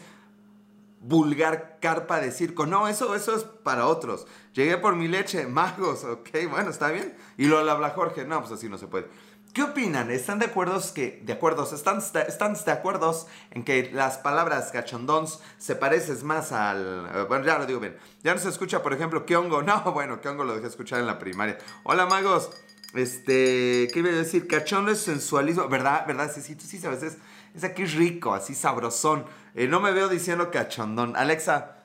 vulgar 1.01 1.79
carpa 1.81 2.21
de 2.21 2.33
circo. 2.33 2.67
No, 2.67 2.89
eso, 2.89 3.15
eso 3.15 3.37
es 3.37 3.45
para 3.45 3.87
otros. 3.87 4.27
Llegué 4.53 4.77
por 4.79 4.97
mi 4.97 5.09
leche, 5.09 5.47
magos, 5.47 6.05
ok, 6.05 6.31
bueno, 6.51 6.71
está 6.71 6.91
bien. 6.91 7.17
Y 7.37 7.47
lo 7.47 7.59
habla 7.59 7.91
Jorge, 7.91 8.25
no, 8.25 8.41
pues 8.41 8.53
así 8.53 8.69
no 8.69 8.79
se 8.79 8.87
puede. 8.87 9.07
¿Qué 9.53 9.63
opinan? 9.63 10.11
¿Están 10.11 10.39
de 10.39 10.47
acuerdo 10.47 10.81
que, 10.95 11.23
de 11.25 11.33
acuerdos, 11.33 11.73
están, 11.73 11.99
están 11.99 12.55
de 12.55 12.71
acuerdo 12.71 13.27
en 13.51 13.65
que 13.65 13.91
las 13.93 14.19
palabras 14.19 14.71
cachondons 14.71 15.41
se 15.57 15.75
parecen 15.75 16.25
más 16.27 16.53
al, 16.53 17.11
eh, 17.15 17.25
bueno, 17.29 17.45
ya 17.45 17.59
lo 17.59 17.67
digo 17.67 17.81
bien. 17.81 17.97
Ya 18.23 18.35
no 18.35 18.41
se 18.41 18.51
escucha, 18.51 18.83
por 18.83 18.93
ejemplo, 18.93 19.25
hongo? 19.37 19.63
No, 19.69 19.93
bueno, 19.93 20.21
hongo 20.25 20.45
lo 20.45 20.55
dejé 20.55 20.67
escuchar 20.67 21.01
en 21.01 21.07
la 21.07 21.19
primaria. 21.19 21.59
Hola, 21.83 22.07
magos. 22.07 22.51
Este, 22.95 23.89
¿qué 23.93 23.99
iba 23.99 24.09
a 24.09 24.13
decir? 24.13 24.47
Cachondo 24.47 24.91
es 24.91 25.01
sensualismo, 25.01 25.69
¿verdad? 25.69 26.07
¿Verdad? 26.07 26.31
Sí, 26.35 26.41
sí, 26.41 26.57
sí 26.59 26.79
sabes, 26.79 27.03
es, 27.03 27.19
es 27.59 27.65
aquí 27.65 27.85
rico, 27.85 28.35
así 28.35 28.55
sabrosón. 28.55 29.27
Eh, 29.55 29.69
no 29.69 29.81
me 29.81 29.93
veo 29.93 30.09
diciendo 30.09 30.51
cachondón. 30.51 31.17
Alexa, 31.17 31.77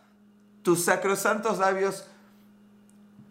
tus 0.61 0.85
sacrosantos 0.85 1.59
labios 1.59 2.07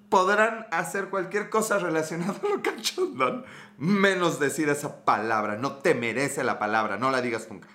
podrán 0.09 0.67
hacer 0.73 1.09
cualquier 1.09 1.49
cosa 1.49 1.79
relacionada 1.79 2.35
con 2.35 2.61
cachondón, 2.61 3.47
menos 3.79 4.39
decir 4.39 4.69
esa 4.69 5.05
palabra. 5.05 5.56
No 5.56 5.77
te 5.77 5.94
merece 5.94 6.44
la 6.44 6.59
palabra, 6.59 6.99
no 6.99 7.11
la 7.11 7.23
digas 7.23 7.49
nunca. 7.50 7.69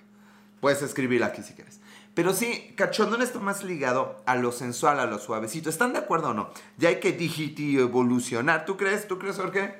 Puedes 0.60 0.82
escribirla 0.82 1.26
aquí 1.26 1.42
si 1.42 1.54
quieres. 1.54 1.80
Pero 2.14 2.34
sí, 2.34 2.74
cachondón 2.76 3.22
está 3.22 3.38
más 3.38 3.64
ligado 3.64 4.22
a 4.26 4.34
lo 4.34 4.52
sensual, 4.52 5.00
a 5.00 5.06
lo 5.06 5.18
suavecito. 5.18 5.70
¿Están 5.70 5.92
de 5.92 6.00
acuerdo 6.00 6.30
o 6.30 6.34
no? 6.34 6.50
Ya 6.76 6.90
hay 6.90 7.00
que 7.00 7.12
digiti 7.12 7.78
evolucionar. 7.78 8.64
¿Tú 8.66 8.76
crees? 8.76 9.08
¿Tú 9.08 9.18
crees, 9.18 9.36
Jorge? 9.36 9.78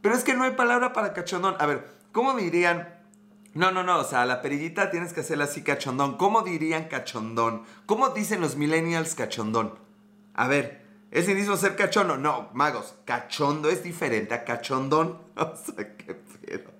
Pero 0.00 0.14
es 0.14 0.22
que 0.22 0.34
no 0.34 0.44
hay 0.44 0.52
palabra 0.52 0.92
para 0.92 1.12
cachondón. 1.12 1.56
A 1.58 1.66
ver, 1.66 1.88
¿cómo 2.12 2.34
dirían? 2.34 2.97
No, 3.54 3.70
no, 3.72 3.82
no, 3.82 3.98
o 3.98 4.04
sea, 4.04 4.26
la 4.26 4.42
perillita 4.42 4.90
tienes 4.90 5.12
que 5.12 5.20
hacerla 5.20 5.44
así 5.44 5.62
cachondón. 5.62 6.16
¿Cómo 6.16 6.42
dirían 6.42 6.88
cachondón? 6.88 7.64
¿Cómo 7.86 8.10
dicen 8.10 8.40
los 8.40 8.56
millennials 8.56 9.14
cachondón? 9.14 9.78
A 10.34 10.46
ver, 10.46 10.88
¿Es 11.10 11.26
mismo 11.26 11.56
ser 11.56 11.74
cachondo? 11.74 12.18
No, 12.18 12.50
magos, 12.52 12.94
cachondo 13.06 13.70
es 13.70 13.82
diferente 13.82 14.34
a 14.34 14.44
cachondón. 14.44 15.18
O 15.36 15.54
sea, 15.54 15.96
qué 15.96 16.14
pedo. 16.14 16.70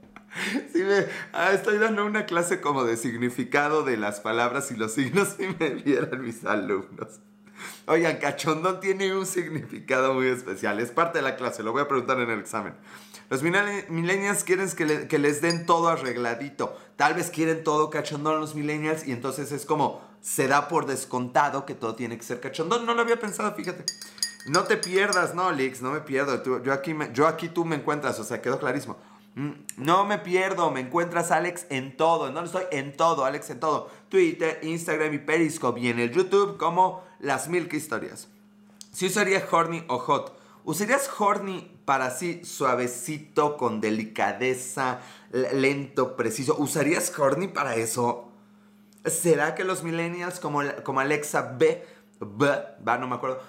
Sí 0.73 0.83
me, 0.83 1.07
ah, 1.33 1.53
estoy 1.53 1.79
dando 1.79 2.05
una 2.05 2.27
clase 2.27 2.61
como 2.61 2.85
de 2.85 2.97
significado 2.97 3.85
de 3.85 3.97
las 3.97 4.21
palabras 4.21 4.71
y 4.73 4.77
los 4.77 4.93
signos 4.93 5.37
si 5.37 5.47
me 5.59 5.71
vieran 5.71 6.21
mis 6.21 6.45
alumnos. 6.45 7.21
Oigan, 7.87 8.17
cachondón 8.17 8.81
tiene 8.81 9.15
un 9.15 9.27
significado 9.27 10.13
muy 10.13 10.27
especial. 10.27 10.81
Es 10.81 10.91
parte 10.91 11.19
de 11.19 11.23
la 11.23 11.37
clase, 11.37 11.63
lo 11.63 11.73
voy 11.73 11.83
a 11.83 11.89
preguntar 11.89 12.19
en 12.21 12.31
el 12.31 12.41
examen. 12.41 12.75
Los 13.31 13.43
millennials 13.43 14.43
quieren 14.45 14.71
que, 14.71 15.07
que, 15.07 15.19
les 15.19 15.43
den 15.43 15.67
todo 15.67 15.89
arregladito. 15.89 16.77
Tal 16.97 17.15
vez 17.15 17.31
quieren 17.31 17.63
todo 17.63 17.91
cachondón 17.91 18.41
los 18.41 18.55
millennials 18.55 19.07
y 19.07 19.13
entonces 19.13 19.53
es 19.53 19.67
como 19.67 20.01
se 20.23 20.49
da 20.49 20.69
por 20.69 20.87
descontado 20.87 21.67
que 21.67 21.75
todo 21.75 21.95
tiene 21.95 22.17
que 22.17 22.25
ser 22.25 22.41
cachondón. 22.41 22.87
No 22.87 22.95
lo 22.95 23.03
había 23.03 23.21
pensado, 23.21 23.55
fíjate. 23.55 23.85
No 24.47 24.65
te 24.65 24.79
pierdas, 24.79 25.35
no, 25.35 25.53
Lix, 25.53 25.83
no 25.83 25.91
me 25.91 26.01
pierdo. 26.01 26.63
yo, 26.63 26.73
aquí 26.73 26.97
yo 27.13 27.27
aquí 27.27 27.49
tú 27.49 27.65
me 27.65 27.77
encuentras, 27.77 28.19
o 28.19 28.25
sea, 28.25 28.41
quedó 28.41 28.59
clarísimo. 28.59 28.97
Mm, 29.35 29.51
no 29.77 30.05
me 30.05 30.19
pierdo, 30.19 30.71
me 30.71 30.81
encuentras 30.81 31.31
Alex 31.31 31.67
en 31.69 31.97
todo. 31.97 32.33
No 32.33 32.43
estoy 32.43 32.65
en 32.73 32.97
todo, 32.97 33.25
Alex 33.25 33.51
en 33.51 33.61
todo. 33.61 33.91
Twitter, 34.09 34.59
Instagram 34.63 35.15
y 35.15 35.19
Periscope. 35.19 35.81
Y 35.81 35.89
en 35.89 36.01
el 36.01 36.11
YouTube 36.11 36.57
como 36.57 37.05
las 37.21 37.49
Milk 37.49 37.73
Historias. 37.75 38.29
Si 38.93 39.07
usarías 39.07 39.45
horny 39.51 39.85
o 39.89 39.99
hot. 39.99 40.37
¿Usarías 40.65 41.09
horny 41.19 41.78
para 41.89 42.09
así 42.09 42.45
suavecito, 42.45 43.57
con 43.57 43.81
delicadeza, 43.81 45.01
lento, 45.33 46.17
preciso? 46.17 46.55
¿Usarías 46.59 47.19
horny 47.19 47.49
para 47.49 47.77
eso? 47.77 48.29
¿Será 49.07 49.55
que 49.55 49.65
los 49.65 49.83
millennials 49.83 50.39
como, 50.39 50.61
como 50.85 51.01
Alexa 51.01 51.55
B, 51.59 51.83
B, 52.21 52.47
va, 52.87 52.99
no 52.99 53.09
me 53.09 53.15
acuerdo, 53.15 53.41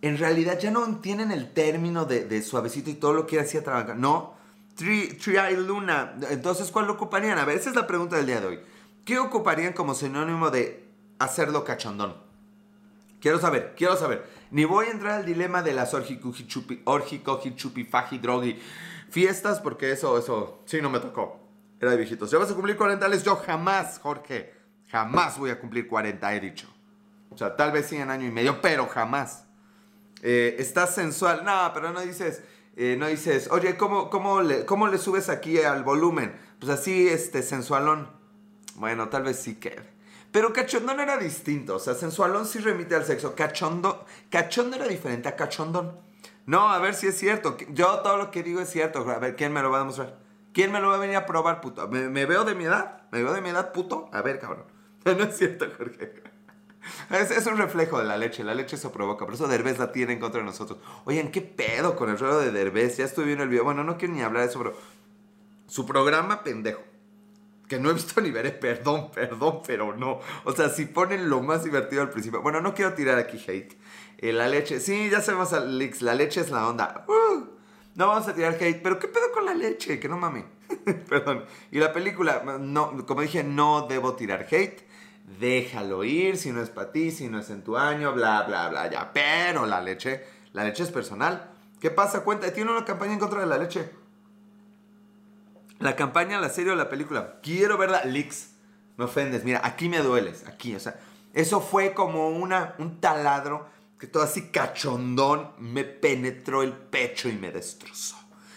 en 0.00 0.16
realidad 0.16 0.58
ya 0.58 0.70
no 0.70 0.86
entienden 0.86 1.32
el 1.32 1.52
término 1.52 2.06
de, 2.06 2.40
suavecito 2.40 2.88
y 2.88 2.94
todo 2.94 3.12
lo 3.12 3.26
que 3.26 3.38
hacía 3.38 3.62
trabajar. 3.62 3.98
No, 3.98 4.36
tri, 4.74 5.18
Luna. 5.58 6.14
Entonces, 6.30 6.70
¿cuál 6.70 6.86
lo 6.86 6.94
ocuparían? 6.94 7.36
A 7.36 7.44
ver, 7.44 7.58
esa 7.58 7.68
es 7.68 7.76
la 7.76 7.86
pregunta 7.86 8.16
del 8.16 8.24
día 8.24 8.40
de 8.40 8.46
hoy. 8.46 8.60
¿Qué 9.04 9.18
ocuparían 9.18 9.74
como 9.74 9.94
sinónimo 9.94 10.48
de 10.48 10.88
hacerlo 11.18 11.62
cachondón? 11.62 12.31
Quiero 13.22 13.38
saber, 13.38 13.74
quiero 13.76 13.96
saber. 13.96 14.26
Ni 14.50 14.64
voy 14.64 14.86
a 14.86 14.90
entrar 14.90 15.20
al 15.20 15.24
dilema 15.24 15.62
de 15.62 15.72
las 15.72 15.94
orgico, 15.94 16.34
hichupi, 16.34 17.84
faji, 17.84 18.18
drogi, 18.18 18.60
fiestas, 19.10 19.60
porque 19.60 19.92
eso, 19.92 20.18
eso, 20.18 20.60
sí, 20.66 20.82
no 20.82 20.90
me 20.90 20.98
tocó. 20.98 21.40
Era 21.80 21.92
de 21.92 21.98
viejitos. 21.98 22.32
¿Ya 22.32 22.38
vas 22.38 22.50
a 22.50 22.54
cumplir 22.54 22.76
40? 22.76 23.08
Yo 23.18 23.36
jamás, 23.36 24.00
Jorge, 24.00 24.52
jamás 24.90 25.38
voy 25.38 25.50
a 25.50 25.60
cumplir 25.60 25.86
40, 25.86 26.34
he 26.34 26.40
dicho. 26.40 26.66
O 27.30 27.38
sea, 27.38 27.54
tal 27.54 27.70
vez 27.70 27.86
sí 27.86 27.96
en 27.96 28.10
año 28.10 28.26
y 28.26 28.32
medio, 28.32 28.60
pero 28.60 28.88
jamás. 28.88 29.44
Eh, 30.22 30.56
estás 30.58 30.92
sensual. 30.92 31.44
No, 31.44 31.70
pero 31.72 31.92
no 31.92 32.00
dices, 32.00 32.42
eh, 32.76 32.96
no 32.98 33.06
dices, 33.06 33.48
oye, 33.52 33.76
¿cómo, 33.76 34.10
cómo, 34.10 34.42
le, 34.42 34.66
¿cómo 34.66 34.88
le 34.88 34.98
subes 34.98 35.28
aquí 35.28 35.60
al 35.60 35.84
volumen? 35.84 36.34
Pues 36.58 36.72
así, 36.72 37.06
este, 37.06 37.44
sensualón. 37.44 38.10
Bueno, 38.74 39.10
tal 39.10 39.22
vez 39.22 39.38
sí 39.38 39.60
que. 39.60 39.76
Pero 40.32 40.52
cachondón 40.52 40.98
era 40.98 41.18
distinto. 41.18 41.76
O 41.76 41.78
sea, 41.78 41.94
sensualón 41.94 42.46
sí 42.46 42.58
remite 42.58 42.94
al 42.94 43.04
sexo. 43.04 43.34
Cachondo, 43.36 44.04
cachondo 44.30 44.76
era 44.76 44.88
diferente 44.88 45.28
a 45.28 45.36
cachondón. 45.36 46.00
No, 46.46 46.70
a 46.70 46.78
ver 46.78 46.94
si 46.94 47.06
es 47.06 47.18
cierto. 47.18 47.56
Yo 47.70 48.00
todo 48.00 48.16
lo 48.16 48.30
que 48.30 48.42
digo 48.42 48.60
es 48.60 48.70
cierto. 48.70 49.08
A 49.08 49.18
ver, 49.18 49.36
¿quién 49.36 49.52
me 49.52 49.62
lo 49.62 49.70
va 49.70 49.76
a 49.76 49.80
demostrar? 49.80 50.18
¿Quién 50.52 50.72
me 50.72 50.80
lo 50.80 50.88
va 50.88 50.96
a 50.96 50.98
venir 50.98 51.16
a 51.16 51.26
probar, 51.26 51.60
puto? 51.60 51.86
¿Me, 51.88 52.26
veo 52.26 52.44
de 52.44 52.54
mi 52.54 52.64
edad? 52.64 53.02
¿Me 53.10 53.22
veo 53.22 53.32
de 53.32 53.40
mi 53.40 53.50
edad, 53.50 53.72
puto? 53.72 54.08
A 54.12 54.22
ver, 54.22 54.38
cabrón. 54.38 54.64
No 55.04 55.24
es 55.24 55.36
cierto, 55.36 55.66
Jorge. 55.76 56.22
Es, 57.10 57.46
un 57.46 57.56
reflejo 57.56 57.98
de 57.98 58.04
la 58.04 58.16
leche, 58.16 58.42
la 58.42 58.54
leche 58.54 58.76
eso 58.76 58.90
provoca, 58.90 59.24
por 59.24 59.34
eso 59.34 59.46
Derbez 59.46 59.78
la 59.78 59.92
tiene 59.92 60.14
en 60.14 60.18
contra 60.18 60.40
de 60.40 60.46
nosotros. 60.46 60.78
Oigan, 61.04 61.30
¿qué 61.30 61.40
pedo 61.40 61.94
con 61.94 62.10
el 62.10 62.18
rollo 62.18 62.38
de 62.38 62.50
Derbez? 62.50 62.96
Ya 62.96 63.04
estoy 63.04 63.24
viendo 63.24 63.44
el 63.44 63.50
video, 63.50 63.64
bueno, 63.64 63.84
no 63.84 63.98
quiero 63.98 64.14
ni 64.14 64.22
hablar 64.22 64.42
de 64.42 64.48
eso, 64.48 64.58
pero 64.58 64.76
su 65.68 65.86
programa 65.86 66.42
pendejo, 66.42 66.82
que 67.72 67.78
no 67.78 67.88
he 67.88 67.94
visto 67.94 68.20
ni 68.20 68.30
veré, 68.30 68.50
perdón, 68.50 69.10
perdón, 69.10 69.62
pero 69.66 69.96
no. 69.96 70.20
O 70.44 70.52
sea, 70.52 70.68
si 70.68 70.84
ponen 70.84 71.30
lo 71.30 71.40
más 71.40 71.64
divertido 71.64 72.02
al 72.02 72.10
principio, 72.10 72.42
bueno, 72.42 72.60
no 72.60 72.74
quiero 72.74 72.92
tirar 72.92 73.18
aquí 73.18 73.42
hate. 73.48 73.78
Eh, 74.18 74.30
la 74.30 74.46
leche, 74.46 74.78
sí, 74.78 75.08
ya 75.10 75.22
sabemos, 75.22 75.54
Alex, 75.54 76.02
la 76.02 76.14
leche 76.14 76.42
es 76.42 76.50
la 76.50 76.68
onda. 76.68 77.06
Uh, 77.08 77.46
no 77.94 78.08
vamos 78.08 78.28
a 78.28 78.34
tirar 78.34 78.58
hate, 78.60 78.82
pero 78.82 78.98
¿qué 78.98 79.08
pedo 79.08 79.32
con 79.32 79.46
la 79.46 79.54
leche? 79.54 79.98
Que 79.98 80.06
no 80.06 80.18
mame. 80.18 80.44
perdón. 81.08 81.46
Y 81.70 81.78
la 81.78 81.94
película, 81.94 82.42
no, 82.60 83.06
como 83.06 83.22
dije, 83.22 83.42
no 83.42 83.86
debo 83.88 84.16
tirar 84.16 84.46
hate 84.50 84.86
déjalo 85.40 86.04
ir, 86.04 86.36
si 86.36 86.52
no 86.52 86.60
es 86.60 86.68
para 86.68 86.92
ti, 86.92 87.10
si 87.10 87.28
no 87.28 87.38
es 87.38 87.48
en 87.48 87.62
tu 87.64 87.78
año, 87.78 88.12
bla, 88.12 88.42
bla, 88.42 88.68
bla, 88.68 88.90
ya. 88.90 89.12
Pero 89.14 89.64
la 89.64 89.80
leche, 89.80 90.22
la 90.52 90.62
leche 90.62 90.82
es 90.82 90.90
personal. 90.90 91.50
¿Qué 91.80 91.90
pasa? 91.90 92.20
Cuenta, 92.20 92.52
tiene 92.52 92.70
una 92.70 92.84
campaña 92.84 93.14
en 93.14 93.18
contra 93.18 93.40
de 93.40 93.46
la 93.46 93.56
leche. 93.56 94.01
La 95.82 95.96
campaña, 95.96 96.40
la 96.40 96.48
serie 96.48 96.72
o 96.72 96.76
la 96.76 96.88
película. 96.88 97.40
Quiero 97.42 97.76
verla, 97.76 98.04
Lix. 98.04 98.50
Me 98.96 99.06
ofendes, 99.06 99.42
mira, 99.42 99.60
aquí 99.64 99.88
me 99.88 99.98
dueles, 99.98 100.46
aquí, 100.46 100.76
o 100.76 100.80
sea. 100.80 100.98
Eso 101.34 101.60
fue 101.60 101.92
como 101.92 102.28
una, 102.28 102.74
un 102.78 103.00
taladro 103.00 103.66
que 103.98 104.06
todo 104.06 104.22
así 104.22 104.50
cachondón 104.50 105.50
me 105.58 105.84
penetró 105.84 106.62
el 106.62 106.72
pecho 106.72 107.28
y 107.28 107.32
me 107.32 107.50
destrozó. 107.50 108.16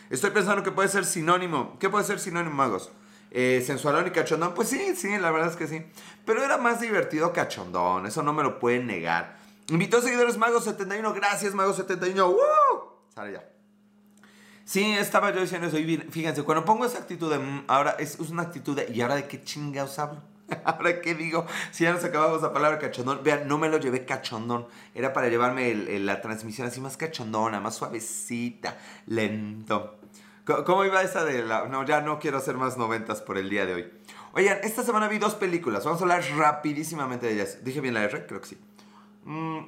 Estoy 0.09 0.29
pensando 0.31 0.61
que 0.61 0.71
puede 0.71 0.89
ser 0.89 1.03
sinónimo. 1.03 1.77
¿Qué 1.79 1.89
puede 1.89 2.03
ser 2.03 2.19
sinónimo, 2.19 2.55
magos? 2.55 2.91
Eh, 3.31 3.63
sensualón 3.65 4.05
y 4.07 4.11
cachondón, 4.11 4.53
pues 4.53 4.69
sí, 4.69 4.95
sí, 4.95 5.17
la 5.17 5.31
verdad 5.31 5.49
es 5.49 5.55
que 5.55 5.67
sí. 5.67 5.83
Pero 6.25 6.43
era 6.43 6.57
más 6.57 6.79
divertido 6.79 7.33
cachondón, 7.33 8.05
eso 8.05 8.21
no 8.21 8.33
me 8.33 8.43
lo 8.43 8.59
pueden 8.59 8.85
negar. 8.85 9.37
Invitó 9.69 9.97
a 9.97 10.01
seguidores 10.01 10.37
Mago71, 10.37 11.13
gracias 11.15 11.55
Mago71. 11.55 12.27
¡Woo! 12.27 12.39
Sale 13.13 13.33
ya. 13.33 13.54
Sí, 14.65 14.83
estaba 14.93 15.31
yo 15.31 15.41
diciendo 15.41 15.67
eso. 15.67 15.77
Y 15.77 15.97
fíjense, 16.09 16.41
cuando 16.43 16.65
pongo 16.65 16.85
esa 16.85 16.97
actitud 16.97 17.31
de. 17.31 17.37
Mm, 17.37 17.65
ahora 17.67 17.95
es, 17.99 18.17
una 18.19 18.41
actitud 18.41 18.75
de. 18.75 18.91
¿Y 18.91 19.01
ahora 19.01 19.15
de 19.15 19.27
qué 19.27 19.43
chingados 19.43 19.99
hablo? 19.99 20.21
¿Ahora 20.65 21.01
qué 21.01 21.13
digo? 21.13 21.45
Si 21.71 21.83
ya 21.83 21.93
nos 21.93 22.03
acabamos 22.03 22.41
la 22.41 22.51
palabra 22.51 22.79
cachondón. 22.79 23.21
Vean, 23.23 23.47
no 23.47 23.59
me 23.59 23.69
lo 23.69 23.77
llevé 23.77 24.05
cachondón. 24.05 24.67
Era 24.95 25.13
para 25.13 25.29
llevarme 25.29 25.73
la 25.99 26.19
transmisión 26.19 26.67
así 26.67 26.81
más 26.81 26.97
cachondona, 26.97 27.59
más 27.61 27.75
suavecita, 27.75 28.77
lento. 29.05 29.99
¿Cómo 30.65 30.83
iba 30.83 31.01
esa 31.03 31.23
de 31.23 31.43
la.? 31.43 31.67
No, 31.67 31.85
ya 31.85 32.01
no 32.01 32.19
quiero 32.19 32.39
hacer 32.39 32.55
más 32.55 32.75
noventas 32.75 33.21
por 33.21 33.37
el 33.37 33.49
día 33.49 33.67
de 33.67 33.73
hoy. 33.75 33.93
Oigan, 34.33 34.57
esta 34.63 34.83
semana 34.83 35.07
vi 35.07 35.19
dos 35.19 35.35
películas. 35.35 35.85
Vamos 35.85 36.01
a 36.01 36.03
hablar 36.03 36.23
rapidísimamente 36.35 37.27
de 37.27 37.33
ellas. 37.33 37.63
¿Dije 37.63 37.81
bien 37.81 37.93
la 37.93 38.03
R? 38.03 38.25
Creo 38.25 38.41
que 38.41 38.47
sí. 38.47 38.57
Mm, 39.25 39.59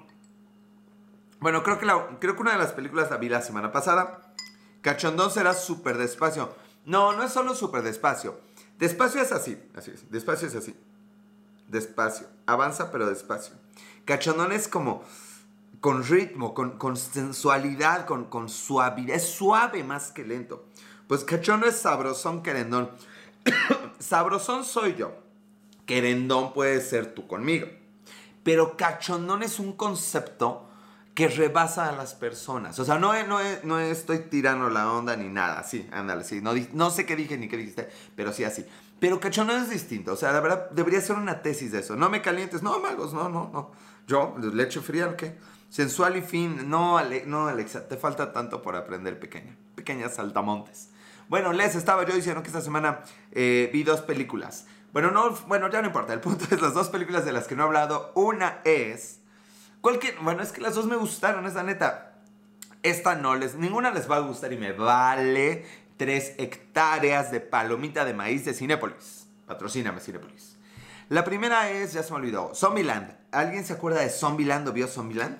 bueno, 1.40 1.62
creo 1.62 1.78
que, 1.78 1.86
la, 1.86 2.18
creo 2.20 2.36
que 2.36 2.42
una 2.42 2.54
de 2.54 2.58
las 2.58 2.74
películas 2.74 3.12
la 3.12 3.18
vi 3.18 3.30
la 3.30 3.42
semana 3.42 3.72
pasada. 3.72 4.34
Cachondón 4.88 5.30
será 5.32 5.54
súper 5.54 5.98
despacio. 5.98 6.56
No, 6.86 7.12
no 7.12 7.24
es 7.24 7.34
solo 7.34 7.54
súper 7.56 7.82
despacio. 7.82 8.40
Despacio 8.80 9.22
es 9.22 9.34
así. 9.34 9.62
Así 9.76 9.92
es. 9.92 10.10
Despacio 10.10 10.48
es 10.48 10.56
así. 10.56 10.74
Despacio. 11.68 12.28
Avanza, 12.46 12.90
pero 12.90 13.06
despacio. 13.06 13.54
Cachondón 14.06 14.54
es 14.54 14.70
como 14.70 15.04
con 15.82 16.06
ritmo, 16.06 16.54
con, 16.54 16.96
sensualidad, 16.96 18.06
con, 18.06 18.30
con, 18.30 18.48
suavidad. 18.48 19.18
Es 19.18 19.28
suave 19.28 19.84
más 19.84 20.14
que 20.14 20.24
lento. 20.24 20.64
Pues 21.10 21.26
cachondo 21.26 21.68
es 21.68 21.76
sabrosón 21.76 22.42
querendón. 22.42 22.90
sabrosón 24.00 24.64
soy 24.64 24.96
yo. 24.96 25.12
Querendón 25.86 26.54
puede 26.54 26.80
ser 26.80 27.14
tú 27.14 27.28
conmigo. 27.28 27.68
Pero 28.46 28.78
cachondón 28.78 29.44
es 29.44 29.60
un 29.60 29.74
concepto 29.74 30.67
que 31.18 31.28
rebasa 31.28 31.90
a 31.90 31.94
las 31.94 32.14
personas. 32.14 32.78
O 32.78 32.86
sea, 32.86 33.00
no, 33.00 33.12
no, 33.24 33.40
no 33.64 33.80
estoy 33.80 34.20
tirando 34.20 34.70
la 34.70 34.92
onda 34.92 35.16
ni 35.16 35.30
nada. 35.30 35.64
Sí, 35.64 35.90
ándale, 35.92 36.24
sí. 36.24 36.42
No, 36.42 36.52
no 36.74 36.92
sé 36.92 37.08
qué 37.08 37.16
dije 37.16 37.40
ni 37.40 37.48
qué 37.48 37.58
dijiste, 37.58 37.90
pero 38.16 38.32
sí 38.32 38.44
así. 38.44 38.64
Pero 39.00 39.20
cachondón 39.20 39.64
es 39.64 39.72
distinto. 39.72 40.14
O 40.14 40.16
sea, 40.16 40.32
la 40.32 40.42
verdad, 40.42 40.70
debería 40.70 41.02
ser 41.02 41.16
una 41.16 41.42
tesis 41.42 41.72
de 41.72 41.80
eso. 41.80 41.96
No 41.96 42.12
me 42.12 42.22
calientes. 42.22 42.62
No, 42.62 42.78
magos, 42.78 43.14
no, 43.14 43.30
no, 43.30 43.50
no. 43.52 43.72
Yo, 44.06 44.36
leche 44.54 44.80
fría, 44.80 45.18
¿qué? 45.18 45.36
Sensual 45.70 46.18
y 46.18 46.22
fin. 46.22 46.70
No, 46.70 47.02
no, 47.26 47.48
Alexa, 47.48 47.88
te 47.88 47.98
falta 47.98 48.32
tanto 48.32 48.62
por 48.62 48.76
aprender, 48.76 49.20
pequeña. 49.20 49.58
Pequeñas 49.74 50.14
saltamontes. 50.14 50.92
Bueno, 51.30 51.52
les 51.52 51.74
estaba 51.74 52.06
yo 52.06 52.14
diciendo 52.14 52.44
que 52.44 52.50
esta 52.50 52.62
semana 52.62 53.00
eh, 53.32 53.72
vi 53.74 53.82
dos 53.82 54.02
películas. 54.02 54.68
Bueno, 54.94 55.10
no, 55.10 55.32
bueno, 55.48 55.68
ya 55.72 55.82
no 55.82 55.88
importa. 55.88 56.14
El 56.14 56.20
punto 56.20 56.46
es 56.52 56.62
las 56.62 56.76
dos 56.76 56.90
películas 56.90 57.26
de 57.26 57.32
las 57.32 57.48
que 57.48 57.56
no 57.56 57.64
he 57.64 57.66
hablado. 57.66 58.12
Una 58.14 58.60
es. 58.66 59.22
Cualquier, 59.82 60.18
bueno, 60.20 60.44
es 60.44 60.52
que 60.52 60.62
las 60.62 60.76
dos 60.76 60.86
me 60.86 60.96
gustaron, 60.96 61.46
esa 61.46 61.64
neta. 61.64 62.14
Esta 62.84 63.16
no 63.16 63.36
les. 63.36 63.56
Ninguna 63.56 63.92
les 63.92 64.10
va 64.10 64.18
a 64.18 64.20
gustar 64.20 64.54
y 64.54 64.58
me 64.58 64.72
vale. 64.72 65.66
Tres 65.98 66.34
hectáreas 66.38 67.32
de 67.32 67.40
palomita 67.40 68.06
de 68.06 68.14
maíz 68.14 68.46
de 68.46 68.54
Cinépolis. 68.54 69.28
Patrocíname, 69.48 70.00
Cinépolis. 70.00 70.58
La 71.10 71.24
primera 71.24 71.72
es, 71.72 71.94
ya 71.94 72.04
se 72.04 72.12
me 72.12 72.18
olvidó, 72.18 72.54
Zombieland. 72.54 73.16
¿Alguien 73.32 73.66
se 73.66 73.74
acuerda 73.74 74.02
de 74.02 74.10
Zombieland 74.10 74.68
o 74.68 74.74
vio 74.74 74.88
Zombieland? 74.88 75.38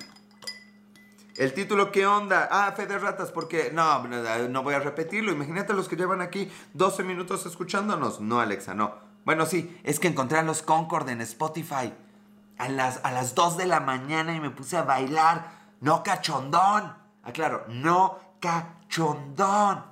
El 1.36 1.54
título, 1.54 1.92
¿qué 1.92 2.08
onda? 2.08 2.48
Ah, 2.50 2.72
fe 2.72 2.88
de 2.88 2.98
ratas, 2.98 3.32
porque 3.32 3.70
no, 3.72 4.08
no 4.08 4.64
voy 4.64 4.74
a 4.74 4.80
repetirlo. 4.80 5.32
Imagínate 5.32 5.74
los 5.74 5.88
que 5.88 5.96
llevan 5.96 6.22
aquí 6.22 6.50
12 6.74 7.04
minutos 7.04 7.46
escuchándonos. 7.46 8.22
No, 8.22 8.40
Alexa, 8.40 8.74
no. 8.74 8.96
Bueno, 9.26 9.46
sí, 9.46 9.78
es 9.84 10.00
que 10.00 10.08
encontré 10.08 10.40
a 10.40 10.44
los 10.44 10.64
Concord 10.64 11.10
en 11.10 11.22
Spotify 11.22 11.94
a 12.58 12.70
las, 12.70 13.00
a 13.04 13.12
las 13.12 13.36
2 13.36 13.58
de 13.58 13.66
la 13.66 13.80
mañana 13.80 14.36
y 14.36 14.40
me 14.40 14.50
puse 14.50 14.78
a 14.78 14.84
bailar. 14.84 15.52
No 15.82 16.04
cachondón. 16.04 16.94
Aclaro, 17.24 17.64
ah, 17.68 17.72
no 17.72 18.20
cachondón. 18.40 19.86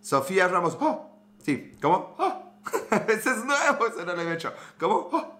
Sofía 0.00 0.48
Ramos, 0.48 0.76
oh, 0.80 1.10
sí, 1.42 1.76
¿cómo? 1.80 2.14
Oh. 2.18 2.46
Ese 3.08 3.30
es 3.30 3.44
nuevo, 3.44 3.86
ese 3.86 4.04
no 4.04 4.14
lo 4.14 4.20
había 4.20 4.34
hecho. 4.34 4.52
¿Cómo? 4.78 5.08
Oh. 5.12 5.38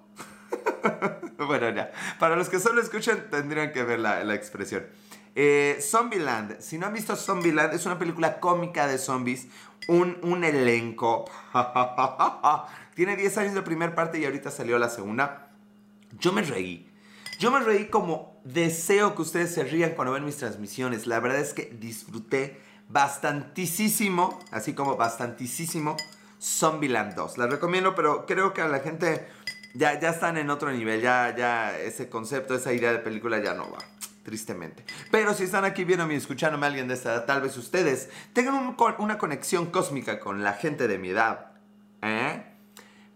bueno, 1.47 1.71
ya. 1.71 1.93
Para 2.19 2.37
los 2.37 2.49
que 2.49 2.59
solo 2.59 2.81
escuchan, 2.81 3.29
tendrían 3.31 3.73
que 3.73 3.83
ver 3.85 4.01
la, 4.01 4.25
la 4.25 4.35
expresión. 4.35 4.87
Eh, 5.35 5.79
Zombieland. 5.81 6.61
Si 6.61 6.79
no 6.79 6.87
han 6.87 6.95
visto 6.95 7.17
Zombieland, 7.17 7.75
es 7.75 7.87
una 7.87 7.99
película 7.99 8.41
cómica 8.41 8.87
de 8.87 8.99
zombies. 8.99 9.47
Un, 9.87 10.19
un 10.23 10.45
elenco. 10.45 11.25
Tiene 12.95 13.17
10 13.17 13.39
años 13.39 13.55
de 13.55 13.63
primera 13.63 13.95
parte 13.95 14.19
y 14.19 14.25
ahorita 14.25 14.51
salió 14.51 14.79
la 14.79 14.89
segunda. 14.89 15.50
Yo 16.19 16.33
me 16.33 16.43
reí. 16.43 16.91
Yo 17.39 17.51
me 17.51 17.61
reí 17.61 17.87
como 17.87 18.41
deseo 18.45 19.15
que 19.15 19.23
ustedes 19.23 19.55
se 19.55 19.65
rían 19.65 19.93
cuando 19.93 20.13
ven 20.13 20.25
mis 20.25 20.37
transmisiones. 20.37 21.07
La 21.07 21.21
verdad 21.21 21.41
es 21.41 21.55
que 21.55 21.67
disfruté 21.81 22.61
bastantísimo, 22.89 24.39
así 24.51 24.75
como 24.75 24.97
bastantísimo, 24.97 25.97
Zombieland 26.41 27.15
2. 27.15 27.39
La 27.39 27.47
recomiendo, 27.47 27.95
pero 27.95 28.27
creo 28.27 28.53
que 28.53 28.63
a 28.63 28.69
la 28.69 28.81
gente 28.81 29.27
ya, 29.75 29.99
ya 29.99 30.11
están 30.11 30.37
en 30.37 30.51
otro 30.51 30.73
nivel. 30.73 31.01
Ya, 31.01 31.35
ya 31.37 31.79
ese 31.79 32.09
concepto, 32.09 32.55
esa 32.55 32.73
idea 32.73 32.93
de 32.93 32.99
película 32.99 33.43
ya 33.43 33.55
no 33.55 33.71
va 33.71 33.79
tristemente. 34.23 34.85
Pero 35.11 35.35
si 35.35 35.45
están 35.45 35.65
aquí 35.65 35.85
viéndome 35.85 36.15
y 36.15 36.17
escuchándome 36.19 36.67
a 36.67 36.69
alguien 36.69 36.89
de 36.89 36.95
esta 36.95 37.15
edad, 37.15 37.25
tal 37.25 37.41
vez 37.41 37.57
ustedes 37.57 38.11
tengan 38.33 38.77
una 38.99 39.19
conexión 39.19 39.67
cósmica 39.67 40.21
con 40.21 40.45
la 40.45 40.53
gente 40.53 40.89
de 40.89 40.99
mi 40.99 41.09
edad. 41.09 41.53
¿Eh? 42.03 42.50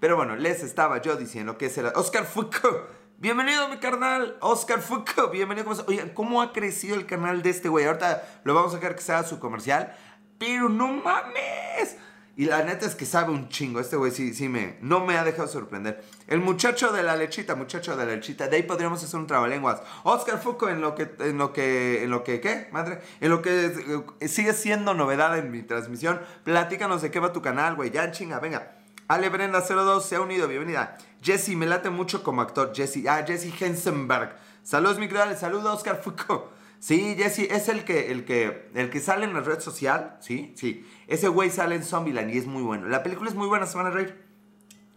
Pero 0.04 0.16
bueno, 0.16 0.37
les 0.37 0.62
estaba 0.62 1.00
yo 1.00 1.16
diciendo 1.16 1.56
que 1.56 1.64
es 1.64 1.78
el 1.78 1.87
Oscar 1.87 2.26
Foucault. 2.26 2.90
Bienvenido 3.18 3.70
mi 3.70 3.78
carnal, 3.78 4.37
Oscar 4.42 4.82
Foucault. 4.82 5.32
Bienvenido. 5.32 5.73
Oigan, 5.87 6.11
¿cómo 6.11 6.42
ha 6.42 6.52
crecido 6.52 6.94
el 6.94 7.06
canal 7.06 7.40
de 7.40 7.49
este 7.49 7.70
güey? 7.70 7.87
Ahorita 7.87 8.23
lo 8.44 8.52
vamos 8.52 8.75
a 8.75 8.76
dejar 8.76 8.96
que 8.96 9.00
sea 9.00 9.23
su 9.23 9.38
comercial. 9.38 9.96
Pero 10.37 10.68
no 10.68 10.88
mames. 10.88 11.96
Y 12.37 12.44
la 12.44 12.62
neta 12.64 12.84
es 12.84 12.94
que 12.94 13.06
sabe 13.06 13.32
un 13.32 13.49
chingo. 13.49 13.80
Este 13.80 13.96
güey 13.96 14.12
sí, 14.12 14.34
sí 14.34 14.46
me, 14.50 14.76
no 14.82 15.06
me 15.06 15.16
ha 15.16 15.25
dejado 15.25 15.49
sorprender. 15.49 16.04
El 16.26 16.40
muchacho 16.40 16.92
de 16.92 17.02
la 17.02 17.16
lechita, 17.16 17.54
muchacho 17.54 17.96
de 17.96 18.04
la 18.04 18.14
lechita. 18.14 18.46
De 18.49 18.56
ahí 18.56 18.62
podríamos 18.62 19.02
hacer 19.02 19.18
un 19.18 19.26
trabalenguas. 19.26 19.80
Oscar 20.02 20.38
Foucault 20.38 20.70
en 20.70 20.82
lo 20.82 20.94
que, 20.94 21.14
en 21.20 21.38
lo 21.38 21.54
que, 21.54 22.04
en 22.04 22.11
lo 22.11 22.25
que, 22.25 22.42
¿qué? 22.42 22.68
Madre. 22.73 23.00
En 23.23 23.30
lo 23.30 23.40
que 23.40 24.04
eh, 24.20 24.28
sigue 24.28 24.52
siendo 24.52 24.92
novedad 24.92 25.38
en 25.38 25.50
mi 25.50 25.62
transmisión. 25.62 26.20
Platícanos 26.44 27.00
de 27.00 27.11
qué 27.11 27.20
va 27.20 27.32
tu 27.32 27.40
canal, 27.40 27.75
güey. 27.75 27.90
Ya 27.90 28.11
chinga, 28.11 28.38
venga. 28.38 28.83
Ale 29.06 29.28
Brenda 29.28 29.61
02 29.61 30.04
se 30.04 30.16
ha 30.16 30.20
unido, 30.23 30.49
bienvenida. 30.49 30.96
Jesse, 31.23 31.50
me 31.50 31.66
late 31.66 31.90
mucho 31.90 32.23
como 32.23 32.40
actor. 32.40 32.73
Jesse, 32.75 33.06
ah, 33.06 33.23
Jesse 33.26 33.52
Hensenberg. 33.61 34.34
Saludos, 34.62 34.99
mi 34.99 35.08
querido. 35.08 35.37
Saludos, 35.37 35.75
Oscar 35.75 36.00
Foucault. 36.02 36.44
Sí, 36.78 37.14
Jesse, 37.16 37.50
es 37.50 37.68
el 37.68 37.84
que, 37.84 38.11
el 38.11 38.25
que, 38.25 38.70
el 38.75 38.88
que 38.88 39.00
sale 39.00 39.26
en 39.26 39.34
la 39.34 39.40
red 39.40 39.61
social, 39.61 40.16
¿sí? 40.20 40.54
Sí. 40.56 40.87
Ese 41.06 41.28
güey 41.28 41.50
sale 41.50 41.75
en 41.75 41.84
Zombieland 41.84 42.34
y 42.34 42.38
es 42.38 42.46
muy 42.46 42.62
bueno. 42.62 42.88
La 42.88 43.02
película 43.02 43.28
es 43.28 43.37
muy 43.37 43.46
buena, 43.46 43.66
se 43.66 43.76
van 43.76 43.87
a 43.87 43.90
reír. 43.90 44.23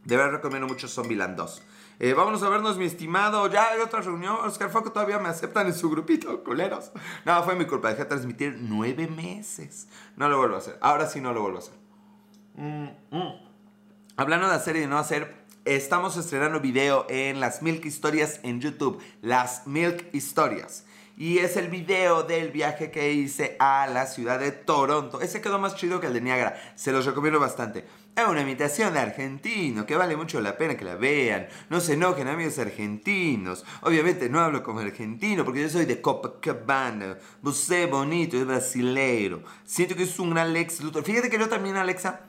De 0.06 0.16
verdad 0.16 0.32
recomiendo 0.32 0.68
mucho 0.68 0.88
Zombieland 0.88 1.36
2. 1.36 1.62
Eh, 2.00 2.14
vámonos 2.14 2.44
a 2.44 2.50
vernos, 2.50 2.78
mi 2.78 2.86
estimado. 2.86 3.52
Ya 3.52 3.72
hay 3.72 3.82
otra 3.82 4.00
reunión. 4.00 4.38
Oscar 4.44 4.70
Foco 4.70 4.94
todavía 4.94 5.20
me 5.20 5.28
aceptan 5.28 5.68
en 5.68 5.74
su 5.74 5.90
grupito, 5.90 6.44
culeros. 6.46 6.92
No, 7.26 7.44
fue 7.44 7.56
mi 7.56 7.66
culpa. 7.66 7.90
Dejé 7.90 8.04
de 8.04 8.10
transmitir 8.10 8.58
nueve 8.58 9.08
meses. 9.08 9.90
No 10.16 10.30
lo 10.30 10.38
vuelvo 10.38 10.56
a 10.56 10.60
hacer. 10.60 10.78
Ahora 10.82 11.08
sí 11.08 11.20
no 11.20 11.34
lo 11.34 11.42
vuelvo 11.42 11.58
a 11.58 11.62
hacer. 11.62 11.74
Mm, 12.56 12.88
mm. 13.12 13.47
Hablando 14.20 14.50
de 14.50 14.56
hacer 14.56 14.76
y 14.76 14.80
de 14.80 14.88
no 14.88 14.98
hacer, 14.98 15.46
estamos 15.64 16.18
estrenando 16.18 16.60
video 16.60 17.06
en 17.08 17.40
las 17.40 17.62
Milk 17.62 17.86
Historias 17.86 18.40
en 18.42 18.60
YouTube. 18.60 19.00
Las 19.22 19.68
Milk 19.68 20.08
Historias. 20.12 20.86
Y 21.16 21.38
es 21.38 21.56
el 21.56 21.68
video 21.68 22.24
del 22.24 22.50
viaje 22.50 22.90
que 22.90 23.14
hice 23.14 23.56
a 23.60 23.86
la 23.86 24.08
ciudad 24.08 24.40
de 24.40 24.52
Toronto. 24.52 25.22
Ese 25.22 25.40
quedó 25.40 25.60
más 25.60 25.76
chido 25.76 26.00
que 26.00 26.08
el 26.08 26.14
de 26.14 26.22
Niagara. 26.22 26.60
Se 26.76 26.92
los 26.92 27.06
recomiendo 27.06 27.40
bastante. 27.40 27.86
Es 28.16 28.28
una 28.28 28.42
imitación 28.42 28.96
de 28.96 29.02
argentino 29.02 29.86
que 29.86 29.96
vale 29.96 30.18
mucho 30.18 30.42
la 30.42 30.58
pena 30.58 30.76
que 30.76 30.86
la 30.86 30.96
vean. 30.96 31.48
No 31.70 31.80
se 31.80 31.94
enojen, 31.94 32.28
amigos 32.28 32.58
argentinos. 32.58 33.66
Obviamente 33.82 34.30
no 34.30 34.40
hablo 34.40 34.64
como 34.64 34.80
argentino 34.80 35.46
porque 35.46 35.62
yo 35.62 35.70
soy 35.70 35.86
de 35.86 36.02
Copacabana. 36.02 37.20
Você 37.44 37.86
bonito, 37.86 38.36
es 38.36 38.48
brasileiro. 38.48 39.44
Siento 39.64 39.96
que 39.96 40.04
es 40.04 40.18
un 40.18 40.36
Alex 40.40 40.82
Luthor. 40.82 41.04
Fíjate 41.04 41.30
que 41.30 41.38
yo 41.38 41.48
también, 41.48 41.78
Alexa, 41.78 42.22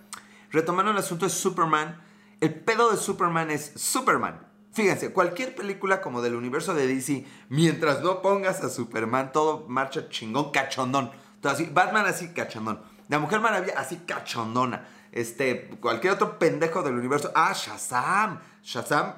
retomando 0.51 0.93
el 0.93 0.99
asunto 0.99 1.27
de 1.27 1.31
Superman, 1.31 2.01
el 2.41 2.55
pedo 2.55 2.91
de 2.91 2.97
Superman 2.97 3.51
es 3.51 3.73
Superman. 3.77 4.47
Fíjense, 4.73 5.13
cualquier 5.13 5.55
película 5.55 6.01
como 6.01 6.23
del 6.23 6.35
universo 6.35 6.75
de 6.75 6.87
DC, 6.87 7.27
mientras 7.49 8.03
no 8.03 8.23
pongas 8.23 8.63
a 8.63 8.69
Superman, 8.69 9.33
todo 9.33 9.67
marcha 9.69 10.09
chingón, 10.09 10.53
cachondón. 10.53 11.11
Todo 11.41 11.53
así, 11.53 11.69
Batman 11.73 12.07
así 12.07 12.29
cachondón. 12.29 12.81
La 13.09 13.19
Mujer 13.19 13.41
Maravilla 13.41 13.75
así 13.77 13.97
cachondona. 14.07 14.87
Este, 15.11 15.69
cualquier 15.81 16.13
otro 16.13 16.39
pendejo 16.39 16.83
del 16.83 16.95
universo. 16.95 17.33
Ah, 17.35 17.53
Shazam. 17.53 18.41
Shazam, 18.63 19.15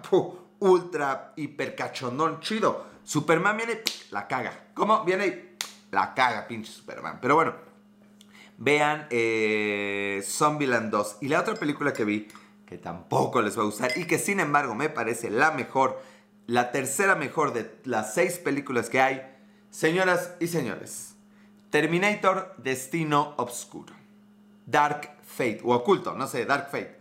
ultra, 0.60 1.32
hiper 1.36 1.74
cachondón, 1.74 2.40
chido. 2.40 2.86
Superman 3.02 3.56
viene, 3.56 3.82
la 4.10 4.28
caga. 4.28 4.68
¿Cómo? 4.74 5.04
Viene 5.04 5.26
y 5.26 5.56
la 5.90 6.14
caga, 6.14 6.46
pinche 6.46 6.70
Superman. 6.70 7.18
Pero 7.20 7.34
bueno, 7.34 7.54
vean 8.60 9.08
eh, 9.10 10.22
Zombieland 10.24 10.92
2. 10.92 11.16
Y 11.22 11.28
la 11.28 11.40
otra 11.40 11.56
película 11.56 11.92
que 11.92 12.04
vi 12.04 12.28
que 12.66 12.78
tampoco 12.78 13.42
les 13.42 13.58
va 13.58 13.62
a 13.62 13.64
gustar 13.64 13.90
y 13.96 14.06
que 14.06 14.20
sin 14.20 14.38
embargo 14.38 14.76
me 14.76 14.88
parece 14.88 15.28
la 15.28 15.50
mejor, 15.50 16.00
la 16.46 16.70
tercera 16.70 17.16
mejor 17.16 17.52
de 17.52 17.68
las 17.82 18.14
seis 18.14 18.38
películas 18.38 18.88
que 18.88 19.00
hay. 19.00 19.22
Señoras 19.70 20.34
y 20.38 20.46
señores, 20.46 21.16
Terminator 21.70 22.54
Destino 22.58 23.34
Obscuro. 23.38 23.94
Dark 24.66 25.16
Fate, 25.24 25.60
o 25.64 25.74
oculto, 25.74 26.14
no 26.14 26.28
sé, 26.28 26.44
Dark 26.44 26.68
Fate. 26.70 27.00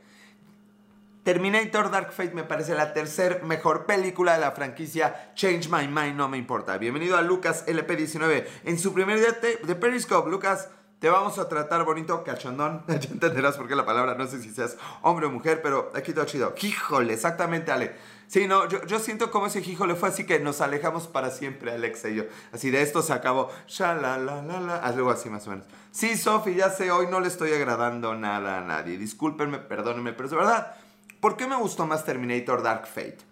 Terminator 1.23 1.91
Dark 1.91 2.13
Fate 2.13 2.33
me 2.33 2.43
parece 2.43 2.73
la 2.73 2.93
tercera 2.93 3.43
mejor 3.43 3.85
película 3.85 4.33
de 4.33 4.39
la 4.39 4.51
franquicia 4.51 5.31
Change 5.35 5.69
My 5.69 5.87
Mind, 5.87 6.15
no 6.15 6.29
me 6.29 6.37
importa. 6.37 6.77
Bienvenido 6.79 7.17
a 7.17 7.21
Lucas 7.21 7.67
LP19 7.67 8.45
en 8.63 8.79
su 8.79 8.93
primer 8.93 9.19
día 9.19 9.37
de 9.63 9.75
Periscope. 9.75 10.31
Lucas, 10.31 10.69
te 10.99 11.09
vamos 11.09 11.39
a 11.39 11.47
tratar 11.47 11.85
bonito, 11.85 12.23
cachondón. 12.23 12.83
Ya 12.87 13.09
entenderás 13.09 13.57
por 13.57 13.67
qué 13.67 13.75
la 13.75 13.85
palabra, 13.85 14.15
no 14.15 14.27
sé 14.27 14.41
si 14.41 14.49
seas 14.49 14.77
hombre 15.01 15.25
o 15.25 15.31
mujer, 15.31 15.61
pero 15.61 15.91
aquí 15.95 16.13
todo 16.13 16.25
chido. 16.25 16.53
Híjole, 16.61 17.13
exactamente, 17.13 17.71
Ale. 17.71 17.95
Sí, 18.27 18.47
no, 18.47 18.67
yo, 18.67 18.99
siento 18.99 19.31
como 19.31 19.47
ese 19.47 19.59
híjole 19.59 19.95
fue 19.95 20.09
así 20.09 20.23
que 20.23 20.39
nos 20.39 20.61
alejamos 20.61 21.07
para 21.07 21.31
siempre, 21.31 21.71
Alexa 21.71 22.09
y 22.09 22.15
yo. 22.15 22.23
Así 22.51 22.69
de 22.69 22.83
esto 22.83 23.01
se 23.01 23.13
acabó. 23.13 23.49
la 23.79 23.95
la 24.19 24.41
la 24.41 24.75
así 25.11 25.29
más 25.29 25.47
o 25.47 25.49
menos. 25.49 25.65
Sí, 25.91 26.15
Sofi, 26.15 26.53
ya 26.53 26.69
sé, 26.69 26.91
hoy 26.91 27.07
no 27.09 27.21
le 27.21 27.27
estoy 27.27 27.53
agradando 27.53 28.13
nada 28.13 28.59
a 28.59 28.61
nadie. 28.61 28.99
Discúlpenme, 28.99 29.57
perdónenme, 29.57 30.13
pero 30.13 30.27
es 30.27 30.35
verdad. 30.35 30.75
¿Por 31.19 31.37
qué 31.37 31.47
me 31.47 31.55
gustó 31.55 31.87
más 31.87 32.05
Terminator 32.05 32.61
Dark 32.61 32.85
Fate? 32.85 33.28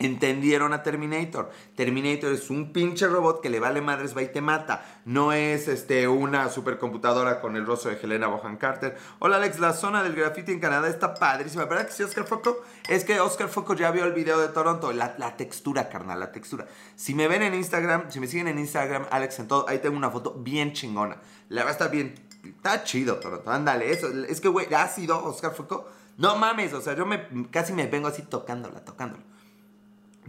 Entendieron 0.00 0.72
a 0.72 0.82
Terminator. 0.82 1.50
Terminator 1.76 2.32
es 2.32 2.50
un 2.50 2.72
pinche 2.72 3.06
robot 3.06 3.42
que 3.42 3.50
le 3.50 3.60
vale 3.60 3.82
madres, 3.82 4.16
va 4.16 4.22
y 4.22 4.32
te 4.32 4.40
mata. 4.40 4.82
No 5.04 5.32
es 5.32 5.68
este, 5.68 6.08
una 6.08 6.48
supercomputadora 6.48 7.40
con 7.40 7.54
el 7.54 7.66
rostro 7.66 7.90
de 7.90 7.98
Helena 7.98 8.26
Bohan 8.26 8.56
Carter. 8.56 8.96
Hola 9.18 9.36
Alex, 9.36 9.60
la 9.60 9.74
zona 9.74 10.02
del 10.02 10.14
graffiti 10.14 10.52
en 10.52 10.58
Canadá 10.58 10.88
está 10.88 11.14
padrísima. 11.14 11.66
¿Verdad 11.66 11.86
que 11.86 11.92
sí, 11.92 12.02
Oscar 12.02 12.24
Foco? 12.24 12.62
Es 12.88 13.04
que 13.04 13.20
Oscar 13.20 13.48
Foco 13.48 13.74
ya 13.74 13.90
vio 13.90 14.06
el 14.06 14.12
video 14.12 14.40
de 14.40 14.48
Toronto. 14.48 14.90
La, 14.92 15.36
textura, 15.36 15.90
carnal, 15.90 16.18
la 16.18 16.32
textura. 16.32 16.66
Si 16.96 17.14
me 17.14 17.28
ven 17.28 17.42
en 17.42 17.54
Instagram, 17.54 18.10
si 18.10 18.20
me 18.20 18.26
siguen 18.26 18.48
en 18.48 18.58
Instagram, 18.58 19.06
Alex 19.10 19.38
en 19.38 19.48
todo, 19.48 19.68
ahí 19.68 19.80
tengo 19.80 19.98
una 19.98 20.10
foto 20.10 20.34
bien 20.34 20.72
chingona. 20.72 21.18
La 21.50 21.62
va 21.62 21.68
a 21.68 21.72
estar 21.72 21.90
bien. 21.90 22.14
Está 22.42 22.84
chido, 22.84 23.16
Toronto. 23.16 23.50
Ándale, 23.50 23.92
eso. 23.92 24.08
Es 24.26 24.40
que, 24.40 24.48
güey, 24.48 24.72
ha 24.72 24.88
sido 24.88 25.22
Oscar 25.22 25.52
Foco. 25.52 25.86
No 26.16 26.36
mames, 26.36 26.72
o 26.72 26.80
sea, 26.80 26.94
yo 26.94 27.04
me, 27.04 27.48
casi 27.50 27.74
me 27.74 27.86
vengo 27.86 28.08
así 28.08 28.22
tocándola, 28.22 28.82
tocándola. 28.82 29.24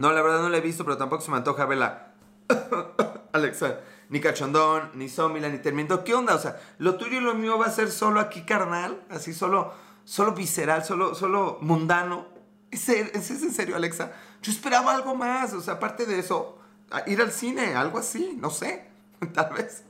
No, 0.02 0.10
la 0.10 0.20
verdad 0.20 0.42
no 0.42 0.48
la 0.48 0.56
he 0.56 0.60
visto, 0.60 0.84
pero 0.84 0.96
tampoco 0.96 1.22
se 1.22 1.30
me 1.30 1.36
antoja 1.36 1.64
verla. 1.64 2.14
Alexa, 3.32 3.78
ni 4.08 4.20
cachondón, 4.20 4.90
ni 4.94 5.08
Zomila, 5.08 5.48
ni 5.48 5.58
Terminator. 5.58 6.02
¿Qué 6.02 6.12
onda? 6.12 6.34
O 6.34 6.40
sea, 6.40 6.60
lo 6.78 6.96
tuyo 6.96 7.18
y 7.18 7.20
lo 7.20 7.34
mío 7.34 7.56
va 7.56 7.66
a 7.66 7.70
ser 7.70 7.88
solo 7.88 8.18
aquí 8.18 8.42
carnal, 8.42 9.00
así 9.10 9.32
solo, 9.32 9.72
solo 10.04 10.32
visceral, 10.32 10.84
solo, 10.84 11.14
solo 11.14 11.58
mundano. 11.60 12.26
¿Es, 12.72 12.88
¿Es, 12.88 13.30
en 13.30 13.52
serio, 13.52 13.76
Alexa? 13.76 14.10
Yo 14.42 14.50
esperaba 14.50 14.92
algo 14.92 15.14
más, 15.14 15.52
o 15.52 15.60
sea, 15.60 15.74
aparte 15.74 16.04
de 16.04 16.18
eso, 16.18 16.58
ir 17.06 17.20
al 17.20 17.30
cine, 17.30 17.76
algo 17.76 17.98
así, 17.98 18.36
no 18.40 18.50
sé, 18.50 18.88
tal 19.32 19.52
vez. 19.52 19.84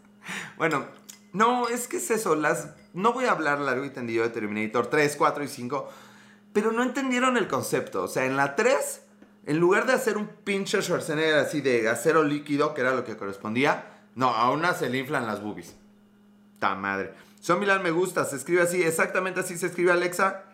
Bueno, 0.58 0.84
no, 1.32 1.68
es 1.68 1.88
que 1.88 1.96
es 1.96 2.10
eso, 2.10 2.34
las... 2.34 2.68
No 2.92 3.14
voy 3.14 3.24
a 3.24 3.30
hablar 3.30 3.60
largo 3.60 3.86
y 3.86 3.90
tendido 3.90 4.24
de 4.24 4.28
Terminator 4.28 4.88
3, 4.88 5.16
4 5.16 5.44
y 5.44 5.48
5, 5.48 5.88
pero 6.52 6.70
no 6.70 6.82
entendieron 6.82 7.38
el 7.38 7.48
concepto. 7.48 8.02
O 8.02 8.08
sea, 8.08 8.26
en 8.26 8.36
la 8.36 8.56
3 8.56 9.01
en 9.44 9.58
lugar 9.58 9.86
de 9.86 9.92
hacer 9.92 10.16
un 10.16 10.28
pinche 10.28 10.80
Schwarzenegger 10.80 11.34
así 11.36 11.60
de 11.60 11.88
acero 11.88 12.22
líquido, 12.22 12.74
que 12.74 12.80
era 12.80 12.94
lo 12.94 13.04
que 13.04 13.16
correspondía, 13.16 13.86
no, 14.14 14.28
a 14.28 14.50
una 14.50 14.74
se 14.74 14.88
le 14.88 14.98
inflan 14.98 15.26
las 15.26 15.42
boobies. 15.42 15.74
Ta 16.58 16.74
madre. 16.74 17.12
Son 17.40 17.58
me 17.60 17.90
gusta, 17.90 18.24
se 18.24 18.36
escribe 18.36 18.62
así, 18.62 18.82
exactamente 18.82 19.40
así 19.40 19.58
se 19.58 19.66
escribe 19.66 19.90
Alexa. 19.90 20.44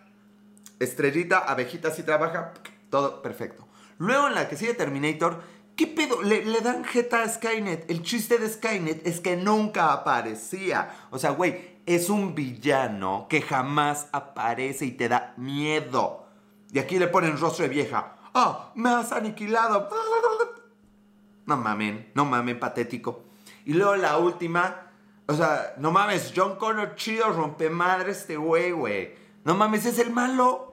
Estrellita, 0.78 1.38
abejita 1.38 1.88
así 1.88 2.02
trabaja, 2.02 2.54
todo 2.88 3.20
perfecto. 3.20 3.66
Luego 3.98 4.28
en 4.28 4.34
la 4.34 4.48
que 4.48 4.56
sigue 4.56 4.74
Terminator, 4.74 5.42
¿qué 5.76 5.86
pedo? 5.86 6.22
Le, 6.22 6.44
le, 6.44 6.60
dan 6.60 6.84
jeta 6.84 7.22
a 7.22 7.28
Skynet. 7.28 7.90
El 7.90 8.02
chiste 8.02 8.38
de 8.38 8.48
Skynet 8.48 9.06
es 9.06 9.20
que 9.20 9.36
nunca 9.36 9.92
aparecía. 9.92 10.94
O 11.10 11.18
sea, 11.18 11.30
güey, 11.30 11.80
es 11.84 12.08
un 12.08 12.34
villano 12.34 13.26
que 13.28 13.42
jamás 13.42 14.06
aparece 14.12 14.86
y 14.86 14.92
te 14.92 15.08
da 15.08 15.34
miedo. 15.36 16.26
Y 16.72 16.78
aquí 16.78 16.98
le 16.98 17.08
ponen 17.08 17.38
rostro 17.38 17.64
de 17.64 17.70
vieja. 17.70 18.17
¡Oh! 18.34 18.72
¡Me 18.74 18.90
has 18.90 19.12
aniquilado! 19.12 19.88
No 21.46 21.56
mamen, 21.56 22.10
no 22.14 22.24
mamen, 22.24 22.60
patético. 22.60 23.24
Y 23.64 23.74
luego 23.74 23.96
la 23.96 24.18
última, 24.18 24.90
o 25.26 25.34
sea, 25.34 25.74
no 25.78 25.90
mames, 25.90 26.32
John 26.34 26.56
Connor 26.56 26.94
chido, 26.94 27.30
rompe 27.30 27.70
madre 27.70 28.12
este 28.12 28.36
güey, 28.36 28.72
güey. 28.72 29.14
No 29.44 29.54
mames, 29.54 29.86
es 29.86 29.98
el 29.98 30.10
malo. 30.10 30.68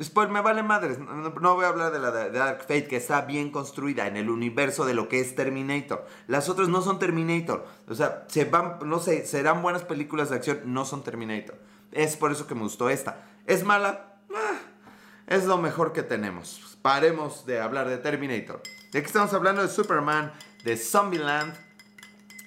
Después 0.00 0.30
me 0.30 0.40
vale 0.40 0.62
madres. 0.62 0.98
No, 0.98 1.54
voy 1.54 1.66
a 1.66 1.68
hablar 1.68 1.92
de 1.92 1.98
la 1.98 2.10
de 2.10 2.30
Dark 2.30 2.60
Fate, 2.60 2.86
que 2.86 2.96
está 2.96 3.20
bien 3.20 3.50
construida 3.50 4.06
en 4.06 4.16
el 4.16 4.30
universo 4.30 4.86
de 4.86 4.94
lo 4.94 5.10
que 5.10 5.20
es 5.20 5.34
Terminator. 5.34 6.06
Las 6.26 6.48
otras 6.48 6.68
no 6.68 6.80
son 6.80 6.98
Terminator. 6.98 7.66
O 7.86 7.94
sea, 7.94 8.24
se 8.28 8.46
van, 8.46 8.78
no 8.84 8.98
sé, 8.98 9.26
serán 9.26 9.60
buenas 9.60 9.84
películas 9.84 10.30
de 10.30 10.36
acción, 10.36 10.60
no 10.64 10.86
son 10.86 11.02
Terminator. 11.02 11.58
Es 11.92 12.16
por 12.16 12.32
eso 12.32 12.46
que 12.46 12.54
me 12.54 12.62
gustó 12.62 12.88
esta. 12.88 13.26
¿Es 13.44 13.62
mala? 13.62 14.09
Es 15.30 15.44
lo 15.44 15.58
mejor 15.58 15.92
que 15.92 16.02
tenemos. 16.02 16.76
Paremos 16.82 17.46
de 17.46 17.60
hablar 17.60 17.88
de 17.88 17.98
Terminator. 17.98 18.60
Ya 18.90 19.00
que 19.00 19.06
estamos 19.06 19.32
hablando 19.32 19.62
de 19.62 19.68
Superman, 19.68 20.32
de 20.64 20.76
Zombieland 20.76 21.54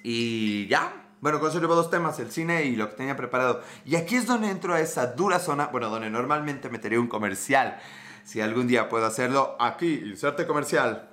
y 0.02 0.66
ya. 0.68 0.92
Bueno, 1.22 1.40
con 1.40 1.48
eso 1.48 1.60
llevo 1.60 1.76
dos 1.76 1.88
temas, 1.88 2.20
el 2.20 2.30
cine 2.30 2.64
y 2.64 2.76
lo 2.76 2.90
que 2.90 2.96
tenía 2.96 3.16
preparado. 3.16 3.62
Y 3.86 3.96
aquí 3.96 4.16
es 4.16 4.26
donde 4.26 4.50
entro 4.50 4.74
a 4.74 4.80
esa 4.80 5.06
dura 5.06 5.38
zona, 5.38 5.68
bueno, 5.68 5.88
donde 5.88 6.10
normalmente 6.10 6.68
metería 6.68 7.00
un 7.00 7.06
comercial. 7.06 7.80
Si 8.22 8.42
algún 8.42 8.66
día 8.66 8.90
puedo 8.90 9.06
hacerlo, 9.06 9.56
aquí, 9.58 10.02
inserte 10.04 10.46
comercial. 10.46 11.10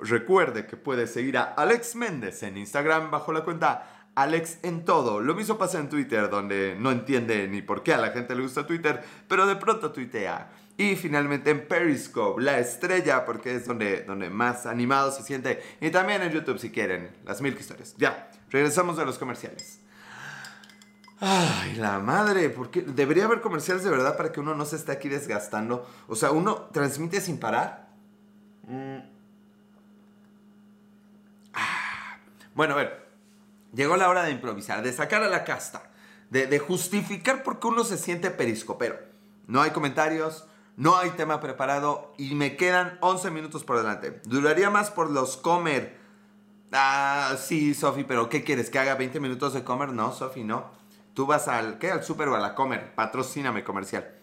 Recuerde 0.00 0.66
que 0.66 0.76
puede 0.76 1.06
seguir 1.06 1.38
a 1.38 1.54
Alex 1.56 1.94
Méndez 1.94 2.42
en 2.42 2.56
Instagram 2.56 3.12
bajo 3.12 3.32
la 3.32 3.44
cuenta 3.44 3.97
Alex 4.22 4.58
en 4.62 4.84
todo. 4.84 5.20
Lo 5.20 5.34
mismo 5.34 5.58
pasa 5.58 5.78
en 5.78 5.88
Twitter, 5.88 6.28
donde 6.28 6.76
no 6.78 6.90
entiende 6.90 7.46
ni 7.46 7.62
por 7.62 7.82
qué 7.82 7.94
a 7.94 7.98
la 7.98 8.10
gente 8.10 8.34
le 8.34 8.42
gusta 8.42 8.66
Twitter, 8.66 9.02
pero 9.28 9.46
de 9.46 9.56
pronto 9.56 9.92
tuitea. 9.92 10.50
Y 10.76 10.96
finalmente 10.96 11.50
en 11.50 11.66
Periscope, 11.66 12.42
la 12.42 12.58
estrella, 12.58 13.24
porque 13.24 13.54
es 13.54 13.66
donde, 13.66 14.02
donde 14.02 14.28
más 14.30 14.66
animado 14.66 15.12
se 15.12 15.22
siente. 15.22 15.62
Y 15.80 15.90
también 15.90 16.22
en 16.22 16.32
YouTube 16.32 16.58
si 16.58 16.70
quieren, 16.70 17.10
las 17.24 17.40
mil 17.40 17.56
historias. 17.56 17.94
Ya, 17.96 18.30
regresamos 18.50 18.98
a 18.98 19.04
los 19.04 19.18
comerciales. 19.18 19.80
Ay, 21.20 21.74
la 21.76 21.98
madre, 21.98 22.48
porque 22.50 22.82
debería 22.82 23.24
haber 23.24 23.40
comerciales 23.40 23.82
de 23.82 23.90
verdad 23.90 24.16
para 24.16 24.30
que 24.30 24.40
uno 24.40 24.54
no 24.54 24.64
se 24.64 24.76
esté 24.76 24.92
aquí 24.92 25.08
desgastando. 25.08 25.88
O 26.06 26.14
sea, 26.14 26.30
uno 26.30 26.68
transmite 26.72 27.20
sin 27.20 27.38
parar. 27.38 27.88
Mm. 28.68 28.98
Ah. 31.54 32.18
Bueno, 32.54 32.74
a 32.74 32.76
ver, 32.76 33.07
Llegó 33.72 33.96
la 33.96 34.08
hora 34.08 34.24
de 34.24 34.30
improvisar, 34.30 34.82
de 34.82 34.92
sacar 34.92 35.22
a 35.22 35.28
la 35.28 35.44
casta, 35.44 35.90
de, 36.30 36.58
justificar 36.58 37.42
por 37.42 37.58
qué 37.58 37.68
uno 37.68 37.84
se 37.84 37.98
siente 37.98 38.30
periscopero. 38.30 38.98
No 39.46 39.62
hay 39.62 39.70
comentarios, 39.70 40.46
no 40.76 40.96
hay 40.96 41.10
tema 41.10 41.40
preparado 41.40 42.12
y 42.18 42.34
me 42.34 42.56
quedan 42.56 42.98
11 43.00 43.30
minutos 43.30 43.64
por 43.64 43.78
delante. 43.78 44.20
Duraría 44.24 44.70
más 44.70 44.90
por 44.90 45.10
los 45.10 45.36
comer. 45.36 45.98
Ah, 46.72 47.36
sí, 47.38 47.74
Sofi, 47.74 48.04
pero 48.04 48.28
¿qué 48.28 48.44
quieres? 48.44 48.70
¿Que 48.70 48.78
haga 48.78 48.94
20 48.94 49.20
minutos 49.20 49.54
de 49.54 49.64
comer? 49.64 49.90
No, 49.90 50.12
Sofi, 50.12 50.44
no. 50.44 50.70
Tú 51.14 51.26
vas 51.26 51.48
al, 51.48 51.78
¿qué? 51.78 51.90
Al 51.90 52.04
súper 52.04 52.28
o 52.28 52.36
a 52.36 52.40
la 52.40 52.54
comer. 52.54 52.94
Patrocíname 52.94 53.64
comercial. 53.64 54.17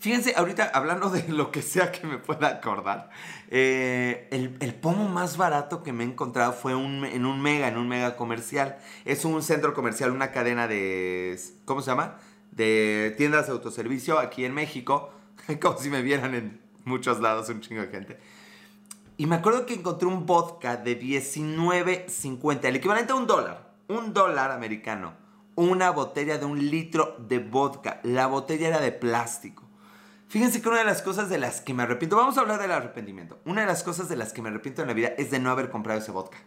Fíjense, 0.00 0.32
ahorita 0.34 0.70
hablando 0.72 1.10
de 1.10 1.28
lo 1.28 1.50
que 1.50 1.60
sea 1.60 1.92
que 1.92 2.06
me 2.06 2.16
pueda 2.16 2.48
acordar, 2.48 3.10
eh, 3.50 4.28
el, 4.30 4.74
pomo 4.74 5.10
más 5.10 5.36
barato 5.36 5.82
que 5.82 5.92
me 5.92 6.04
he 6.04 6.06
encontrado 6.06 6.54
fue 6.54 6.72
en 6.72 7.26
un 7.26 7.42
mega, 7.42 7.68
en 7.68 7.76
un 7.76 7.86
mega 7.86 8.16
comercial. 8.16 8.78
Es 9.04 9.26
un 9.26 9.42
centro 9.42 9.74
comercial, 9.74 10.12
una 10.12 10.32
cadena 10.32 10.66
de, 10.66 11.38
¿cómo 11.66 11.82
se 11.82 11.90
llama? 11.90 12.16
De 12.50 13.14
tiendas 13.18 13.46
de 13.46 13.52
autoservicio 13.52 14.18
aquí 14.18 14.46
en 14.46 14.54
México, 14.54 15.12
como 15.60 15.76
si 15.76 15.90
me 15.90 16.00
vieran 16.00 16.34
en 16.34 16.62
muchos 16.86 17.20
lados 17.20 17.50
un 17.50 17.60
chingo 17.60 17.82
de 17.82 17.88
gente. 17.88 18.18
Y 19.18 19.26
me 19.26 19.36
acuerdo 19.36 19.66
que 19.66 19.74
encontré 19.74 20.08
un 20.08 20.24
vodka 20.24 20.78
de 20.78 20.98
19.50, 20.98 22.64
el 22.64 22.76
equivalente 22.76 23.12
a 23.12 23.16
un 23.16 23.26
dólar, 23.26 23.74
un 23.88 24.14
dólar 24.14 24.50
americano. 24.50 25.12
Una 25.56 25.90
botella 25.90 26.38
de 26.38 26.46
un 26.46 26.70
litro 26.70 27.16
de 27.18 27.38
vodka. 27.38 28.00
La 28.02 28.28
botella 28.28 28.68
era 28.68 28.80
de 28.80 28.92
plástico. 28.92 29.69
Fíjense 30.30 30.62
que 30.62 30.68
una 30.68 30.78
de 30.78 30.84
las 30.84 31.02
cosas 31.02 31.28
de 31.28 31.38
las 31.38 31.60
que 31.60 31.74
me 31.74 31.82
arrepiento, 31.82 32.14
vamos 32.14 32.38
a 32.38 32.42
hablar 32.42 32.60
del 32.60 32.70
arrepentimiento. 32.70 33.40
Una 33.44 33.62
de 33.62 33.66
las 33.66 33.82
cosas 33.82 34.08
de 34.08 34.14
las 34.14 34.32
que 34.32 34.40
me 34.40 34.48
arrepiento 34.48 34.80
en 34.80 34.86
la 34.86 34.94
vida 34.94 35.08
es 35.18 35.32
de 35.32 35.40
no 35.40 35.50
haber 35.50 35.70
comprado 35.70 35.98
ese 35.98 36.12
vodka. 36.12 36.38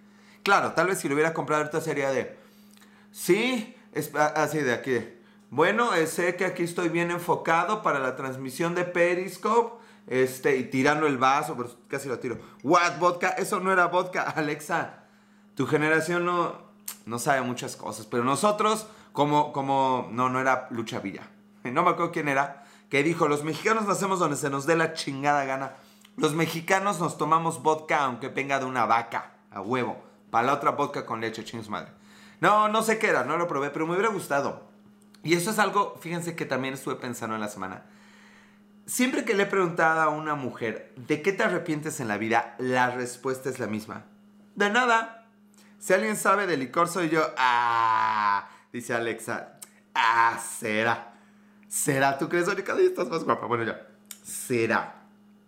Claro, 0.41 0.71
tal 0.71 0.87
vez 0.87 0.99
si 0.99 1.09
lo 1.09 1.15
hubiera 1.15 1.33
comprado 1.33 1.63
ahorita 1.63 1.81
sería 1.81 2.09
de, 2.09 2.37
sí, 3.11 3.75
es 3.91 4.15
así 4.15 4.59
de 4.59 4.73
aquí. 4.73 4.99
Bueno, 5.49 5.93
eh, 5.95 6.07
sé 6.07 6.37
que 6.37 6.45
aquí 6.45 6.63
estoy 6.63 6.87
bien 6.87 7.11
enfocado 7.11 7.83
para 7.83 7.99
la 7.99 8.15
transmisión 8.15 8.73
de 8.73 8.85
Periscope. 8.85 9.83
Este, 10.07 10.55
y 10.55 10.63
tirando 10.63 11.05
el 11.05 11.17
vaso, 11.17 11.57
pero 11.57 11.69
casi 11.89 12.07
lo 12.07 12.19
tiro. 12.19 12.37
What, 12.63 12.99
vodka? 12.99 13.31
Eso 13.31 13.59
no 13.59 13.73
era 13.73 13.87
vodka, 13.87 14.21
Alexa. 14.35 15.03
Tu 15.55 15.67
generación 15.67 16.23
no, 16.23 16.57
no 17.05 17.19
sabe 17.19 17.41
muchas 17.41 17.75
cosas, 17.75 18.05
pero 18.05 18.23
nosotros, 18.23 18.87
como, 19.11 19.51
como, 19.51 20.07
no, 20.09 20.29
no 20.29 20.39
era 20.39 20.67
Lucha 20.71 20.99
Villa. 20.99 21.27
No 21.65 21.83
me 21.83 21.89
acuerdo 21.89 22.13
quién 22.13 22.29
era 22.29 22.62
que 22.93 23.01
dijo, 23.01 23.27
los 23.27 23.43
mexicanos 23.43 23.87
nacemos 23.87 24.19
donde 24.19 24.37
se 24.37 24.51
nos 24.51 24.67
dé 24.67 24.75
la 24.75 24.93
chingada 24.93 25.45
gana. 25.45 25.73
Los 26.15 26.35
mexicanos 26.35 26.99
nos 26.99 27.17
tomamos 27.17 27.63
vodka 27.63 28.03
aunque 28.03 28.27
venga 28.27 28.59
de 28.59 28.65
una 28.65 28.85
vaca, 28.85 29.31
a 29.49 29.61
huevo. 29.61 29.99
Para 30.29 30.45
la 30.45 30.53
otra 30.53 30.69
vodka 30.69 31.03
con 31.03 31.19
leche, 31.19 31.43
chingos 31.43 31.69
madre. 31.69 31.91
No, 32.39 32.67
no 32.67 32.83
sé 32.83 32.99
qué 32.99 33.07
era, 33.07 33.23
no 33.23 33.35
lo 33.35 33.47
probé, 33.47 33.71
pero 33.71 33.87
me 33.87 33.93
hubiera 33.93 34.13
gustado. 34.13 34.67
Y 35.23 35.33
eso 35.33 35.49
es 35.49 35.57
algo, 35.57 35.97
fíjense 36.01 36.35
que 36.35 36.45
también 36.45 36.75
estuve 36.75 36.93
pensando 36.97 37.33
en 37.33 37.41
la 37.41 37.47
semana. 37.47 37.81
Siempre 38.85 39.25
que 39.25 39.33
le 39.33 39.41
he 39.41 39.47
preguntado 39.47 39.99
a 39.99 40.09
una 40.09 40.35
mujer, 40.35 40.93
¿de 40.95 41.23
qué 41.23 41.33
te 41.33 41.41
arrepientes 41.41 41.99
en 41.99 42.07
la 42.07 42.19
vida? 42.19 42.53
La 42.59 42.91
respuesta 42.91 43.49
es 43.49 43.57
la 43.57 43.65
misma. 43.65 44.03
De 44.53 44.69
nada. 44.69 45.25
Si 45.79 45.93
alguien 45.93 46.15
sabe 46.15 46.45
de 46.45 46.57
licor, 46.57 46.87
soy 46.87 47.09
yo. 47.09 47.25
Ah, 47.39 48.49
dice 48.71 48.93
Alexa. 48.93 49.57
Ah, 49.95 50.39
será. 50.39 51.12
¿Será? 51.73 52.19
¿Tú 52.19 52.29
crees, 52.29 52.45
día 52.45 52.85
estás 52.85 53.09
más 53.09 53.23
guapa? 53.23 53.47
Bueno, 53.47 53.63
ya. 53.63 53.87
¿Será? 54.23 55.07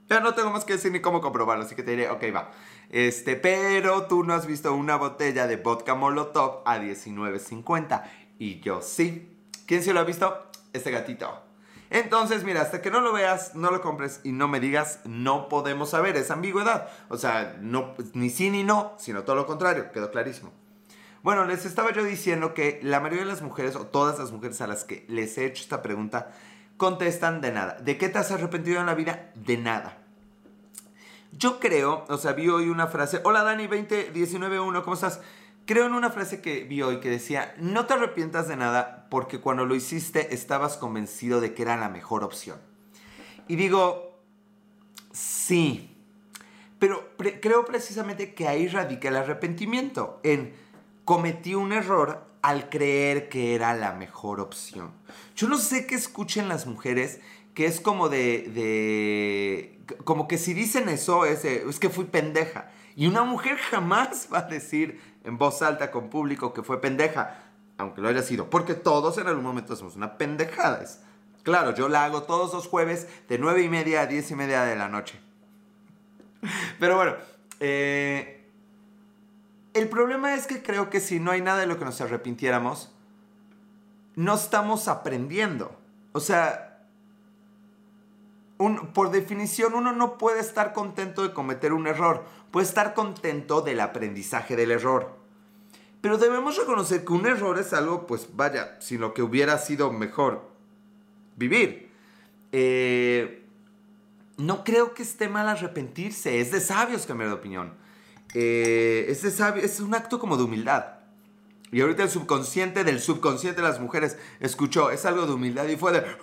Ya 0.10 0.22
no 0.22 0.34
tengo 0.34 0.52
que 0.66 0.74
decir 0.74 0.92
ni 0.92 1.00
cómo 1.00 1.22
comprobarlo, 1.22 1.64
así 1.64 1.76
que 1.76 1.84
te 1.84 1.92
diré, 1.92 2.10
ok, 2.10 2.24
va. 2.36 2.50
Este, 2.90 3.36
pero 3.36 4.08
tú 4.08 4.24
no 4.24 4.34
has 4.34 4.48
visto 4.48 4.74
una 4.74 4.96
botella 4.96 5.46
de 5.46 5.58
vodka 5.58 5.94
Molotov 5.94 6.64
a 6.66 6.80
19.50. 6.80 8.06
Y 8.40 8.60
yo 8.62 8.82
sí. 8.82 9.38
¿Quién 9.68 9.84
sí 9.84 9.94
lo 9.94 10.00
ha 10.00 10.04
visto? 10.04 10.48
Este 10.74 10.90
gatito. 10.90 11.44
Entonces, 11.92 12.44
mira, 12.44 12.64
hasta 12.64 12.82
que 12.82 12.90
no 12.90 13.02
lo 13.02 13.14
veas, 13.14 13.54
no 13.54 13.70
lo 13.70 13.82
compres 13.82 14.22
y 14.24 14.32
no 14.32 14.48
me 14.48 14.60
digas, 14.60 15.02
no 15.06 15.48
podemos 15.48 15.92
saber, 15.92 16.18
es 16.18 16.32
ambigüedad. 16.32 16.90
O 17.10 17.18
sea, 17.20 17.56
no, 17.62 17.94
ni 18.14 18.32
sí 18.32 18.50
ni 18.50 18.64
no, 18.64 18.96
sino 18.98 19.22
todo 19.26 19.36
lo 19.36 19.46
contrario, 19.46 19.92
quedó 19.92 20.10
clarísimo. 20.10 20.52
Bueno, 21.26 21.44
les 21.46 21.66
estaba 21.66 21.92
yo 21.92 22.04
diciendo 22.04 22.54
que 22.54 22.80
la 22.84 23.00
mayoría 23.00 23.24
de 23.24 23.32
las 23.32 23.42
mujeres, 23.42 23.76
o 23.76 23.88
todas 23.88 24.20
las 24.20 24.32
mujeres 24.32 24.62
a 24.62 24.68
las 24.68 24.84
que 24.84 25.08
les 25.10 25.36
he 25.40 25.46
hecho 25.46 25.64
esta 25.64 25.82
pregunta, 25.82 26.32
contestan 26.78 27.42
de 27.42 27.52
nada. 27.52 27.80
¿De 27.80 27.98
qué 27.98 28.10
te 28.10 28.20
has 28.20 28.30
arrepentido 28.30 28.80
en 28.80 28.86
la 28.86 28.94
vida? 28.94 29.32
De 29.34 29.58
nada. 29.58 29.98
Yo 31.32 31.60
creo, 31.60 32.06
o 32.10 32.18
sea, 32.20 32.34
vi 32.34 32.48
hoy 32.48 32.70
una 32.70 32.86
frase, 32.86 33.22
hola 33.24 33.42
Dani 33.42 33.66
20191, 33.66 34.84
¿cómo 34.84 34.94
estás? 34.94 35.20
Creo 35.66 35.88
en 35.88 35.94
una 35.94 36.12
frase 36.12 36.42
que 36.42 36.64
vi 36.64 36.84
hoy 36.84 37.00
que 37.00 37.10
decía, 37.10 37.56
no 37.58 37.88
te 37.88 37.96
arrepientas 37.96 38.48
de 38.48 38.58
nada 38.58 39.08
porque 39.10 39.40
cuando 39.40 39.66
lo 39.66 39.74
hiciste 39.74 40.36
estabas 40.36 40.78
convencido 40.78 41.42
de 41.42 41.56
que 41.56 41.64
era 41.64 41.76
la 41.76 41.90
mejor 41.90 42.24
opción. 42.24 42.60
Y 43.48 43.56
digo, 43.56 44.22
sí, 45.12 45.92
pero 46.78 47.10
creo 47.42 47.66
precisamente 47.66 48.36
que 48.36 48.48
ahí 48.48 48.68
radica 48.68 49.08
el 49.08 49.16
arrepentimiento, 49.16 50.20
en 50.22 50.54
cometí 51.06 51.56
un 51.56 51.72
error 51.72 52.26
al 52.41 52.70
creer 52.70 53.30
que 53.30 53.56
era 53.56 53.74
la 53.74 53.94
mejor 53.94 54.39
opción. 54.39 54.91
Yo 55.36 55.48
no 55.48 55.58
sé 55.58 55.88
qué 55.88 55.96
escuchen 55.96 56.50
las 56.50 56.68
mujeres, 56.68 57.20
que 57.54 57.65
es 57.65 57.80
como 57.80 58.10
de, 58.10 58.50
de 58.54 59.80
como 60.04 60.28
que 60.28 60.38
si 60.38 60.54
dicen 60.54 60.89
eso 60.89 61.26
es, 61.26 61.46
es 61.46 61.80
que 61.80 61.89
fui 61.89 62.06
pendeja. 62.06 62.70
Y 62.96 63.08
una 63.08 63.24
mujer 63.24 63.58
jamás 63.58 64.30
va 64.34 64.39
a 64.39 64.41
decir 64.44 65.02
en 65.24 65.38
voz 65.38 65.62
alta 65.62 65.91
con 65.91 66.10
público 66.10 66.54
que 66.54 66.63
fue 66.63 66.82
pendeja, 66.82 67.39
aunque 67.78 68.02
lo 68.02 68.10
haya 68.10 68.22
sido, 68.22 68.50
porque 68.50 68.74
todos 68.74 69.18
en 69.18 69.28
algún 69.28 69.44
momento 69.44 69.76
somos 69.76 69.96
una 69.96 70.18
pendejada. 70.18 70.84
claro, 71.44 71.74
yo 71.74 71.89
la 71.89 72.06
hago 72.06 72.24
todos 72.24 72.54
los 72.54 72.68
jueves 72.68 73.08
de 73.28 73.38
9 73.38 73.63
y 73.63 73.70
media 73.70 74.02
a 74.02 74.06
10 74.06 74.32
y 74.32 74.36
media 74.36 74.63
de 74.63 74.76
la 74.76 74.88
noche. 74.88 75.20
Pero 76.80 76.96
bueno, 76.96 77.15
eh, 77.60 78.35
el 79.76 79.90
problema 79.90 80.34
es 80.34 80.48
que 80.48 80.64
creo 80.64 80.90
que 80.90 81.02
si 81.02 81.20
no 81.20 81.32
hay 81.32 81.42
nada 81.42 81.60
de 81.60 81.68
lo 81.68 81.78
que 81.78 81.86
nos 81.86 82.00
arrepintiéramos, 82.00 82.92
no 84.16 84.34
estamos 84.34 84.88
aprendiendo. 84.88 85.78
O 86.14 86.22
sea, 86.22 86.88
por 88.94 89.12
definición 89.12 89.74
uno 89.74 89.92
no 89.92 90.18
puede 90.18 90.40
estar 90.40 90.72
contento 90.72 91.24
de 91.24 91.34
cometer 91.34 91.74
un 91.74 91.88
error, 91.88 92.24
puede 92.52 92.66
estar 92.66 92.94
contento 92.94 93.62
del 93.62 93.82
aprendizaje 93.82 94.56
del 94.56 94.72
error. 94.72 95.18
Pero 96.00 96.18
debemos 96.18 96.56
reconocer 96.56 97.04
que 97.04 97.12
un 97.12 97.26
error 97.26 97.60
es 97.60 97.74
algo, 97.74 98.08
pues 98.08 98.30
vaya, 98.34 98.78
sin 98.80 99.02
lo 99.02 99.14
que 99.14 99.24
hubiera 99.24 99.58
sido 99.58 99.92
mejor 99.92 100.50
vivir. 101.36 101.92
Eh, 102.54 103.44
no 104.38 104.64
creo 104.64 104.94
que 104.94 105.04
esté 105.04 105.28
mal 105.28 105.50
arrepentirse, 105.50 106.40
es 106.40 106.52
de 106.52 106.62
sabios 106.62 107.06
cambiar 107.06 107.30
de 107.32 107.36
opinión. 107.36 107.85
Eh, 108.38 109.06
es, 109.08 109.24
es 109.24 109.80
un 109.80 109.95
acto 109.95 110.19
como 110.19 110.36
de 110.36 110.43
humildad. 110.43 110.95
Y 111.71 111.82
ahorita 111.82 112.04
el 112.04 112.10
subconsciente 112.10 112.84
del 112.84 113.00
subconsciente 113.00 113.62
de 113.62 113.67
las 113.67 113.80
mujeres 113.80 114.17
escuchó, 114.39 114.91
es 114.91 115.06
algo 115.06 115.26
de 115.26 115.34
humildad 115.34 115.65
y 115.67 115.78
fue 115.78 115.93
de... 115.93 116.06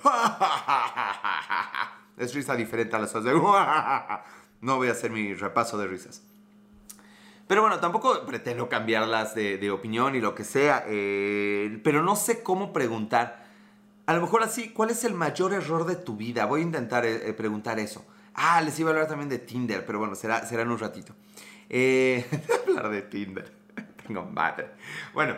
Es 2.18 2.34
risa 2.34 2.54
diferente 2.54 2.94
a 2.94 2.98
las 2.98 3.14
otras 3.14 3.24
de... 3.24 3.32
No 4.60 4.76
voy 4.76 4.88
a 4.88 4.92
hacer 4.92 5.10
mi 5.10 5.34
repaso 5.34 5.78
de 5.78 5.86
risas. 5.86 6.22
Pero 7.48 7.62
bueno, 7.62 7.80
tampoco 7.80 8.24
pretendo 8.26 8.68
cambiarlas 8.68 9.34
de, 9.34 9.70
opinión 9.70 10.14
y 10.14 10.20
lo 10.20 10.34
que 10.34 10.44
sea. 10.44 10.84
Eh, 10.86 11.80
pero 11.82 12.02
no 12.02 12.14
sé 12.14 12.42
cómo 12.42 12.72
preguntar. 12.72 13.44
A 14.06 14.14
lo 14.14 14.20
mejor 14.20 14.42
así, 14.42 14.68
¿cuál 14.68 14.90
es 14.90 15.02
el 15.04 15.14
mayor 15.14 15.52
error 15.52 15.86
de 15.86 15.96
tu 15.96 16.16
vida? 16.16 16.46
Voy 16.46 16.60
a 16.60 16.64
intentar 16.64 17.04
eh, 17.04 17.32
preguntar 17.32 17.80
eso. 17.80 18.04
Ah, 18.34 18.60
les 18.60 18.78
iba 18.78 18.90
a 18.90 18.92
hablar 18.92 19.08
también 19.08 19.28
de 19.28 19.38
Tinder, 19.38 19.84
pero 19.84 19.98
bueno, 19.98 20.14
será, 20.14 20.46
será 20.46 20.62
en 20.62 20.70
un 20.70 20.78
ratito. 20.78 21.14
Eh, 21.72 22.24
hablar 22.68 22.90
de 22.90 23.02
Tinder. 23.02 23.50
Tengo 24.06 24.24
madre. 24.24 24.68
Bueno, 25.14 25.36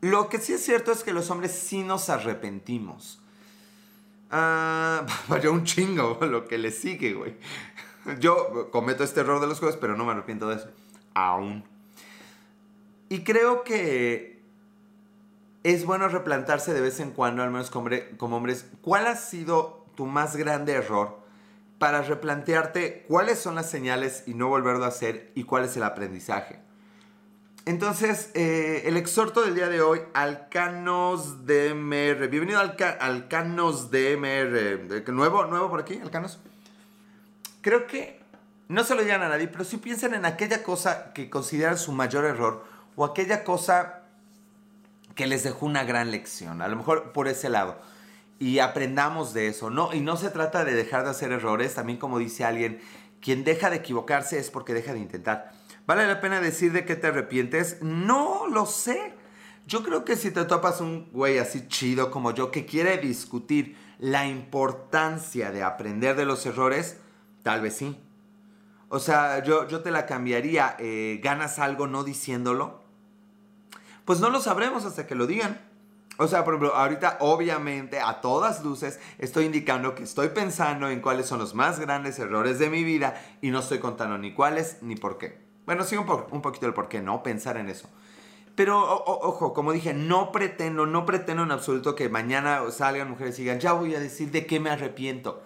lo 0.00 0.28
que 0.28 0.38
sí 0.38 0.54
es 0.54 0.64
cierto 0.64 0.92
es 0.92 1.02
que 1.02 1.12
los 1.12 1.30
hombres 1.30 1.52
sí 1.52 1.82
nos 1.82 2.08
arrepentimos. 2.08 3.20
Ah, 4.30 5.04
vaya 5.28 5.50
un 5.50 5.64
chingo 5.64 6.18
lo 6.22 6.46
que 6.46 6.56
le 6.56 6.70
sigue, 6.70 7.12
güey. 7.12 7.34
Yo 8.20 8.70
cometo 8.70 9.02
este 9.02 9.20
error 9.20 9.40
de 9.40 9.48
los 9.48 9.58
juegos, 9.58 9.76
pero 9.76 9.96
no 9.96 10.04
me 10.04 10.12
arrepiento 10.12 10.48
de 10.48 10.56
eso. 10.56 10.70
Aún. 11.14 11.64
Y 13.08 13.24
creo 13.24 13.64
que 13.64 14.40
es 15.64 15.84
bueno 15.84 16.08
replantarse 16.08 16.72
de 16.72 16.80
vez 16.80 17.00
en 17.00 17.10
cuando, 17.10 17.42
al 17.42 17.50
menos 17.50 17.70
como 17.70 18.36
hombres, 18.36 18.66
cuál 18.82 19.08
ha 19.08 19.16
sido 19.16 19.84
tu 19.96 20.06
más 20.06 20.36
grande 20.36 20.74
error 20.74 21.25
para 21.78 22.02
replantearte 22.02 23.04
cuáles 23.08 23.38
son 23.38 23.54
las 23.54 23.70
señales 23.70 24.24
y 24.26 24.34
no 24.34 24.48
volverlo 24.48 24.84
a 24.84 24.88
hacer 24.88 25.30
y 25.34 25.44
cuál 25.44 25.64
es 25.64 25.76
el 25.76 25.82
aprendizaje. 25.82 26.60
Entonces, 27.66 28.30
eh, 28.34 28.84
el 28.86 28.96
exhorto 28.96 29.42
del 29.42 29.56
día 29.56 29.68
de 29.68 29.80
hoy, 29.80 30.00
Alcanos 30.14 31.46
DMR. 31.46 32.28
Bienvenido 32.28 32.60
al 32.60 32.76
Alcanos 33.00 33.90
DMR. 33.90 35.02
¿Nuevo, 35.08 35.46
¿Nuevo 35.46 35.68
por 35.68 35.80
aquí, 35.80 35.98
Alcanos? 36.00 36.38
Creo 37.60 37.88
que 37.88 38.20
no 38.68 38.84
se 38.84 38.94
lo 38.94 39.02
digan 39.02 39.22
a 39.22 39.28
nadie, 39.28 39.48
pero 39.48 39.64
sí 39.64 39.78
piensen 39.78 40.14
en 40.14 40.24
aquella 40.24 40.62
cosa 40.62 41.12
que 41.12 41.28
consideran 41.28 41.76
su 41.76 41.90
mayor 41.90 42.24
error 42.24 42.64
o 42.94 43.04
aquella 43.04 43.42
cosa 43.42 44.02
que 45.16 45.26
les 45.26 45.42
dejó 45.42 45.66
una 45.66 45.82
gran 45.82 46.12
lección. 46.12 46.62
A 46.62 46.68
lo 46.68 46.76
mejor 46.76 47.12
por 47.12 47.26
ese 47.26 47.48
lado 47.48 47.78
y 48.38 48.58
aprendamos 48.58 49.32
de 49.32 49.48
eso. 49.48 49.70
No, 49.70 49.92
y 49.92 50.00
no 50.00 50.16
se 50.16 50.30
trata 50.30 50.64
de 50.64 50.74
dejar 50.74 51.04
de 51.04 51.10
hacer 51.10 51.32
errores, 51.32 51.74
también 51.74 51.98
como 51.98 52.18
dice 52.18 52.44
alguien, 52.44 52.80
quien 53.20 53.44
deja 53.44 53.70
de 53.70 53.76
equivocarse 53.76 54.38
es 54.38 54.50
porque 54.50 54.74
deja 54.74 54.92
de 54.92 55.00
intentar. 55.00 55.52
¿Vale 55.86 56.06
la 56.06 56.20
pena 56.20 56.40
decir 56.40 56.72
de 56.72 56.84
que 56.84 56.96
te 56.96 57.06
arrepientes? 57.06 57.78
No 57.80 58.46
lo 58.48 58.66
sé. 58.66 59.14
Yo 59.66 59.82
creo 59.82 60.04
que 60.04 60.16
si 60.16 60.30
te 60.30 60.44
topas 60.44 60.80
un 60.80 61.10
güey 61.12 61.38
así 61.38 61.66
chido 61.68 62.10
como 62.10 62.32
yo 62.32 62.50
que 62.50 62.66
quiere 62.66 62.98
discutir 62.98 63.76
la 63.98 64.26
importancia 64.26 65.50
de 65.50 65.62
aprender 65.62 66.16
de 66.16 66.24
los 66.24 66.44
errores, 66.46 66.98
tal 67.42 67.62
vez 67.62 67.76
sí. 67.76 67.98
O 68.88 68.98
sea, 69.00 69.42
yo, 69.42 69.66
yo 69.66 69.80
te 69.82 69.90
la 69.90 70.06
cambiaría. 70.06 70.76
eh, 70.78 71.20
¿Ganas 71.22 71.58
algo 71.58 71.86
no 71.86 72.04
diciéndolo? 72.04 72.82
Pues 74.04 74.20
no 74.20 74.30
lo 74.30 74.40
sabremos 74.40 74.84
hasta 74.84 75.06
que 75.06 75.16
lo 75.16 75.26
digan. 75.26 75.60
O 76.18 76.26
sea, 76.28 76.44
por 76.44 76.54
ejemplo, 76.54 76.74
ahorita 76.74 77.18
obviamente 77.20 78.00
a 78.00 78.20
todas 78.20 78.64
luces 78.64 78.98
estoy 79.18 79.44
indicando 79.44 79.94
que 79.94 80.02
estoy 80.04 80.28
pensando 80.30 80.88
en 80.88 81.00
cuáles 81.00 81.26
son 81.26 81.38
los 81.38 81.54
más 81.54 81.78
grandes 81.78 82.18
errores 82.18 82.58
de 82.58 82.70
mi 82.70 82.84
vida 82.84 83.22
y 83.42 83.50
no 83.50 83.60
estoy 83.60 83.80
contando 83.80 84.16
ni 84.16 84.32
cuáles 84.32 84.78
ni 84.82 84.96
por 84.96 85.18
qué. 85.18 85.44
Bueno, 85.66 85.84
sí 85.84 85.96
un, 85.96 86.06
po- 86.06 86.26
un 86.30 86.40
poquito 86.40 86.66
el 86.66 86.72
por 86.74 86.88
qué, 86.88 87.02
¿no? 87.02 87.22
Pensar 87.22 87.58
en 87.58 87.68
eso. 87.68 87.90
Pero 88.54 88.78
ojo, 88.80 89.52
como 89.52 89.72
dije, 89.72 89.92
no 89.92 90.32
pretendo, 90.32 90.86
no 90.86 91.04
pretendo 91.04 91.42
en 91.42 91.50
absoluto 91.50 91.94
que 91.94 92.08
mañana 92.08 92.62
salgan 92.70 93.10
mujeres 93.10 93.38
y 93.38 93.42
digan, 93.42 93.60
ya 93.60 93.74
voy 93.74 93.94
a 93.94 94.00
decir 94.00 94.30
de 94.30 94.46
qué 94.46 94.58
me 94.60 94.70
arrepiento. 94.70 95.42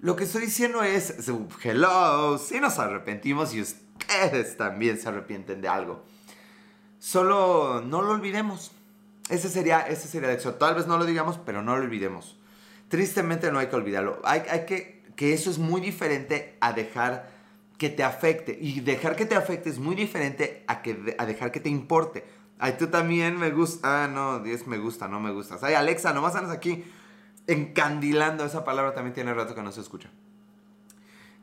Lo 0.00 0.16
que 0.16 0.24
estoy 0.24 0.42
diciendo 0.42 0.82
es, 0.82 1.14
hello, 1.62 2.36
sí 2.36 2.60
nos 2.60 2.78
arrepentimos 2.78 3.54
y 3.54 3.62
ustedes 3.62 4.58
también 4.58 4.98
se 5.00 5.08
arrepienten 5.08 5.62
de 5.62 5.68
algo. 5.68 6.02
Solo 6.98 7.80
no 7.80 8.02
lo 8.02 8.10
olvidemos. 8.10 8.72
Ese 9.28 9.48
sería, 9.48 9.80
ese 9.80 10.08
sería 10.08 10.28
el 10.28 10.34
éxito. 10.34 10.54
Tal 10.54 10.74
vez 10.74 10.86
no 10.86 10.98
lo 10.98 11.04
digamos, 11.04 11.38
pero 11.38 11.62
no 11.62 11.76
lo 11.76 11.84
olvidemos. 11.84 12.38
Tristemente 12.88 13.50
no 13.50 13.58
hay 13.58 13.68
que 13.68 13.76
olvidarlo. 13.76 14.20
Hay, 14.24 14.42
hay 14.50 14.66
que, 14.66 15.02
que 15.16 15.32
eso 15.32 15.50
es 15.50 15.58
muy 15.58 15.80
diferente 15.80 16.56
a 16.60 16.72
dejar 16.72 17.30
que 17.78 17.88
te 17.88 18.02
afecte. 18.04 18.56
Y 18.60 18.80
dejar 18.80 19.16
que 19.16 19.26
te 19.26 19.34
afecte 19.34 19.70
es 19.70 19.78
muy 19.78 19.94
diferente 19.94 20.64
a, 20.66 20.82
que, 20.82 21.16
a 21.18 21.26
dejar 21.26 21.52
que 21.52 21.60
te 21.60 21.68
importe. 21.68 22.24
Ay, 22.58 22.76
tú 22.78 22.88
también 22.88 23.38
me 23.38 23.50
gusta. 23.50 24.04
Ah, 24.04 24.08
no, 24.08 24.40
10 24.40 24.66
me 24.66 24.78
gusta, 24.78 25.08
no 25.08 25.20
me 25.20 25.32
gustas. 25.32 25.62
Ay, 25.62 25.74
Alexa, 25.74 26.12
nomás 26.12 26.34
andas 26.36 26.54
aquí 26.54 26.84
encandilando. 27.46 28.44
Esa 28.44 28.64
palabra 28.64 28.94
también 28.94 29.14
tiene 29.14 29.34
rato 29.34 29.54
que 29.54 29.62
no 29.62 29.72
se 29.72 29.80
escucha. 29.80 30.10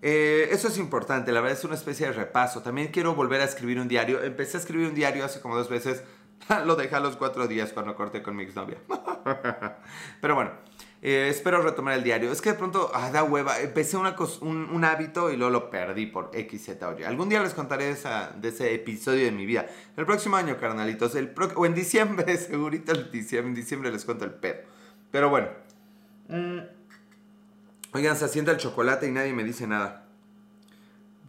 Eh, 0.04 0.50
eso 0.52 0.68
es 0.68 0.80
importante, 0.80 1.32
la 1.32 1.42
verdad 1.42 1.60
es 1.60 1.64
una 1.64 1.76
especie 1.76 2.08
de 2.08 2.14
repaso. 2.14 2.62
También 2.62 2.88
quiero 2.88 3.14
volver 3.14 3.42
a 3.42 3.44
escribir 3.44 3.80
un 3.80 3.88
diario. 3.88 4.24
Empecé 4.24 4.58
a 4.58 4.60
escribir 4.60 4.88
un 4.88 4.96
diario 4.96 5.26
hace 5.26 5.42
como 5.42 5.56
dos 5.56 5.70
veces. 5.70 6.04
Lo 6.66 6.76
dejé 6.76 6.96
a 6.96 7.00
los 7.00 7.16
cuatro 7.16 7.48
días 7.48 7.72
cuando 7.74 7.96
corté 7.96 8.22
con 8.22 8.36
mi 8.36 8.44
exnovia. 8.44 8.78
Pero 10.22 10.36
bueno, 10.36 10.52
eh, 11.02 11.28
espero 11.30 11.62
retomar 11.62 11.96
el 11.96 12.04
diario. 12.04 12.32
Es 12.32 12.42
que 12.42 12.52
de 12.52 12.58
pronto, 12.58 12.92
ah, 12.94 13.12
da 13.12 13.24
hueva. 13.24 13.60
Empecé 13.60 13.98
una 13.98 14.16
un, 14.42 14.84
hábito 14.84 15.32
y 15.32 15.38
luego 15.38 15.52
lo 15.52 15.70
perdí 15.70 16.06
por 16.06 16.30
X, 16.34 16.66
Z 16.66 16.88
o 16.88 17.00
Y. 17.00 17.04
Algún 17.04 17.30
día 17.30 17.42
les 17.42 17.54
contaré 17.54 17.90
esa, 17.90 18.32
de 18.36 18.50
ese 18.50 18.74
episodio 18.74 19.26
de 19.26 19.32
mi 19.32 19.46
vida. 19.46 19.68
El 19.98 20.06
próximo 20.06 20.36
año, 20.36 20.58
carnalitos. 20.58 21.16
El 21.16 21.30
pro- 21.30 21.52
o 21.56 21.66
en 21.66 21.74
diciembre, 21.74 22.38
segurito 22.38 22.94
diciembre, 22.94 23.50
en 23.50 23.56
diciembre 23.56 23.92
les 23.92 24.06
cuento 24.06 24.26
el 24.26 24.34
pedo. 24.34 24.62
Pero 25.12 25.30
bueno. 25.30 25.48
Mm. 26.28 26.60
Oigan, 27.94 28.16
se 28.16 28.26
asienta 28.26 28.52
el 28.52 28.58
chocolate 28.58 29.08
y 29.08 29.12
nadie 29.12 29.34
me 29.34 29.44
dice 29.44 29.68
nada. 29.68 30.01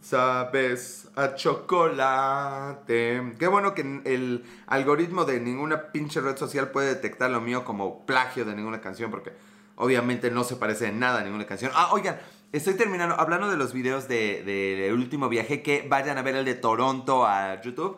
Sabes 0.03 1.07
a 1.15 1.33
chocolate. 1.35 3.23
Qué 3.39 3.47
bueno 3.47 3.73
que 3.73 4.01
el 4.03 4.43
algoritmo 4.67 5.23
de 5.23 5.39
ninguna 5.39 5.93
pinche 5.93 6.19
red 6.19 6.35
social 6.35 6.71
puede 6.71 6.89
detectar 6.89 7.31
lo 7.31 7.39
mío 7.39 7.63
como 7.63 8.05
plagio 8.05 8.43
de 8.43 8.53
ninguna 8.53 8.81
canción 8.81 9.09
porque 9.09 9.31
obviamente 9.77 10.29
no 10.29 10.43
se 10.43 10.57
parece 10.57 10.87
en 10.87 10.99
nada 10.99 11.21
a 11.21 11.23
ninguna 11.23 11.45
canción. 11.45 11.71
Ah, 11.73 11.91
oigan, 11.93 12.19
estoy 12.51 12.73
terminando, 12.73 13.15
hablando 13.17 13.49
de 13.49 13.55
los 13.55 13.71
videos 13.71 14.09
del 14.09 14.45
de, 14.45 14.75
de 14.75 14.93
último 14.93 15.29
viaje, 15.29 15.63
que 15.63 15.87
vayan 15.87 16.17
a 16.17 16.21
ver 16.21 16.35
el 16.35 16.43
de 16.43 16.55
Toronto 16.55 17.25
a 17.25 17.61
YouTube. 17.61 17.97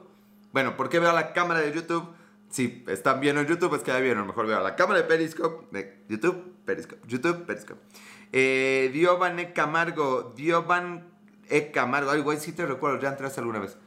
Bueno, 0.54 0.78
¿por 0.78 0.90
qué 0.90 1.00
veo 1.00 1.12
la 1.12 1.34
cámara 1.34 1.62
de 1.62 1.74
YouTube? 1.74 2.08
Si 2.50 2.86
están 2.88 3.20
viendo 3.20 3.42
en 3.42 3.48
YouTube, 3.48 3.74
es 3.74 3.82
que 3.82 3.90
ya 3.90 3.98
vieron. 3.98 4.28
Mejor 4.28 4.46
veo 4.46 4.62
la 4.62 4.76
cámara 4.76 5.00
de 5.00 5.06
Periscope, 5.06 5.76
de 5.76 6.06
YouTube, 6.08 6.54
Periscope, 6.66 7.02
YouTube, 7.08 7.48
Periscope. 7.48 7.82
Eh, 8.32 8.92
Diovan. 8.94 9.54
Camargo, 9.54 10.34
Diovan 10.36 11.15
E. 11.50 11.72
Camargo, 11.72 12.12
ay, 12.12 12.22
güey, 12.22 12.40
sí 12.40 12.52
te 12.52 12.66
recuerdo, 12.66 13.00
ya 13.00 13.10
entraste 13.10 13.40
alguna 13.40 13.60
vez. 13.60 13.78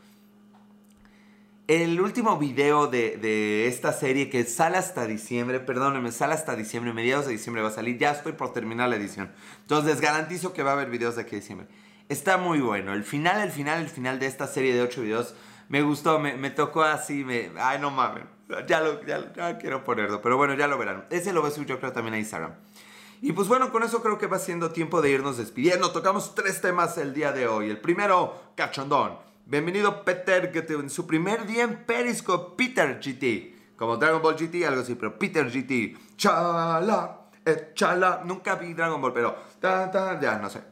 El 1.66 2.00
último 2.00 2.38
video 2.38 2.86
de, 2.86 3.18
de 3.18 3.66
esta 3.66 3.92
serie 3.92 4.30
que 4.30 4.44
sale 4.44 4.78
hasta 4.78 5.06
diciembre, 5.06 5.60
perdónenme, 5.60 6.12
sale 6.12 6.32
hasta 6.32 6.56
diciembre, 6.56 6.94
mediados 6.94 7.26
de 7.26 7.32
diciembre 7.32 7.62
va 7.62 7.68
a 7.68 7.72
salir, 7.72 7.98
ya 7.98 8.12
estoy 8.12 8.32
por 8.32 8.52
terminar 8.54 8.88
la 8.88 8.96
edición. 8.96 9.30
Entonces 9.60 9.90
les 9.92 10.00
garantizo 10.00 10.54
que 10.54 10.62
va 10.62 10.70
a 10.70 10.72
haber 10.74 10.88
videos 10.88 11.16
de 11.16 11.22
aquí 11.22 11.36
a 11.36 11.40
diciembre. 11.40 11.68
Está 12.08 12.38
muy 12.38 12.60
bueno, 12.60 12.94
el 12.94 13.04
final, 13.04 13.42
el 13.42 13.50
final, 13.50 13.82
el 13.82 13.88
final 13.90 14.18
de 14.18 14.26
esta 14.26 14.46
serie 14.46 14.74
de 14.74 14.80
8 14.80 15.02
videos 15.02 15.34
me 15.68 15.82
gustó, 15.82 16.18
me, 16.18 16.36
me 16.38 16.50
tocó 16.50 16.82
así, 16.82 17.24
me... 17.24 17.50
Ay, 17.58 17.78
no 17.78 17.90
mames, 17.90 18.24
ya 18.66 18.80
lo 18.80 19.04
ya, 19.04 19.32
ya 19.34 19.58
quiero 19.58 19.84
ponerlo, 19.84 20.22
pero 20.22 20.36
bueno, 20.36 20.54
ya 20.54 20.66
lo 20.66 20.78
verán. 20.78 21.04
Ese 21.10 21.32
lo 21.32 21.42
voy 21.42 21.50
a 21.50 21.54
subir 21.54 21.68
yo 21.68 21.78
creo 21.78 21.92
también 21.92 22.14
a 22.14 22.18
Instagram. 22.18 22.54
Y 23.20 23.32
pues 23.32 23.48
bueno, 23.48 23.72
con 23.72 23.82
eso 23.82 24.00
creo 24.02 24.18
que 24.18 24.26
va 24.26 24.38
siendo 24.38 24.70
tiempo 24.70 25.02
de 25.02 25.10
irnos 25.10 25.38
despidiendo. 25.38 25.90
Tocamos 25.90 26.34
tres 26.34 26.60
temas 26.60 26.96
el 26.98 27.12
día 27.14 27.32
de 27.32 27.48
hoy. 27.48 27.68
El 27.70 27.80
primero, 27.80 28.52
cachondón. 28.54 29.18
Bienvenido 29.44 30.04
Peter, 30.04 30.52
que 30.52 30.62
te- 30.62 30.74
en 30.74 30.90
su 30.90 31.06
primer 31.06 31.46
día 31.46 31.64
en 31.64 31.84
Periscope, 31.84 32.54
Peter 32.56 33.00
GT. 33.02 33.56
Como 33.76 33.96
Dragon 33.96 34.22
Ball 34.22 34.36
GT, 34.36 34.64
algo 34.66 34.82
así, 34.82 34.94
pero 34.94 35.18
Peter 35.18 35.46
GT. 35.50 35.96
Chala, 36.16 37.22
eh, 37.44 37.72
chala. 37.74 38.22
Nunca 38.24 38.54
vi 38.56 38.74
Dragon 38.74 39.00
Ball, 39.00 39.12
pero 39.12 39.34
ta, 39.60 39.90
ta, 39.90 40.20
ya 40.20 40.38
no 40.38 40.48
sé. 40.48 40.62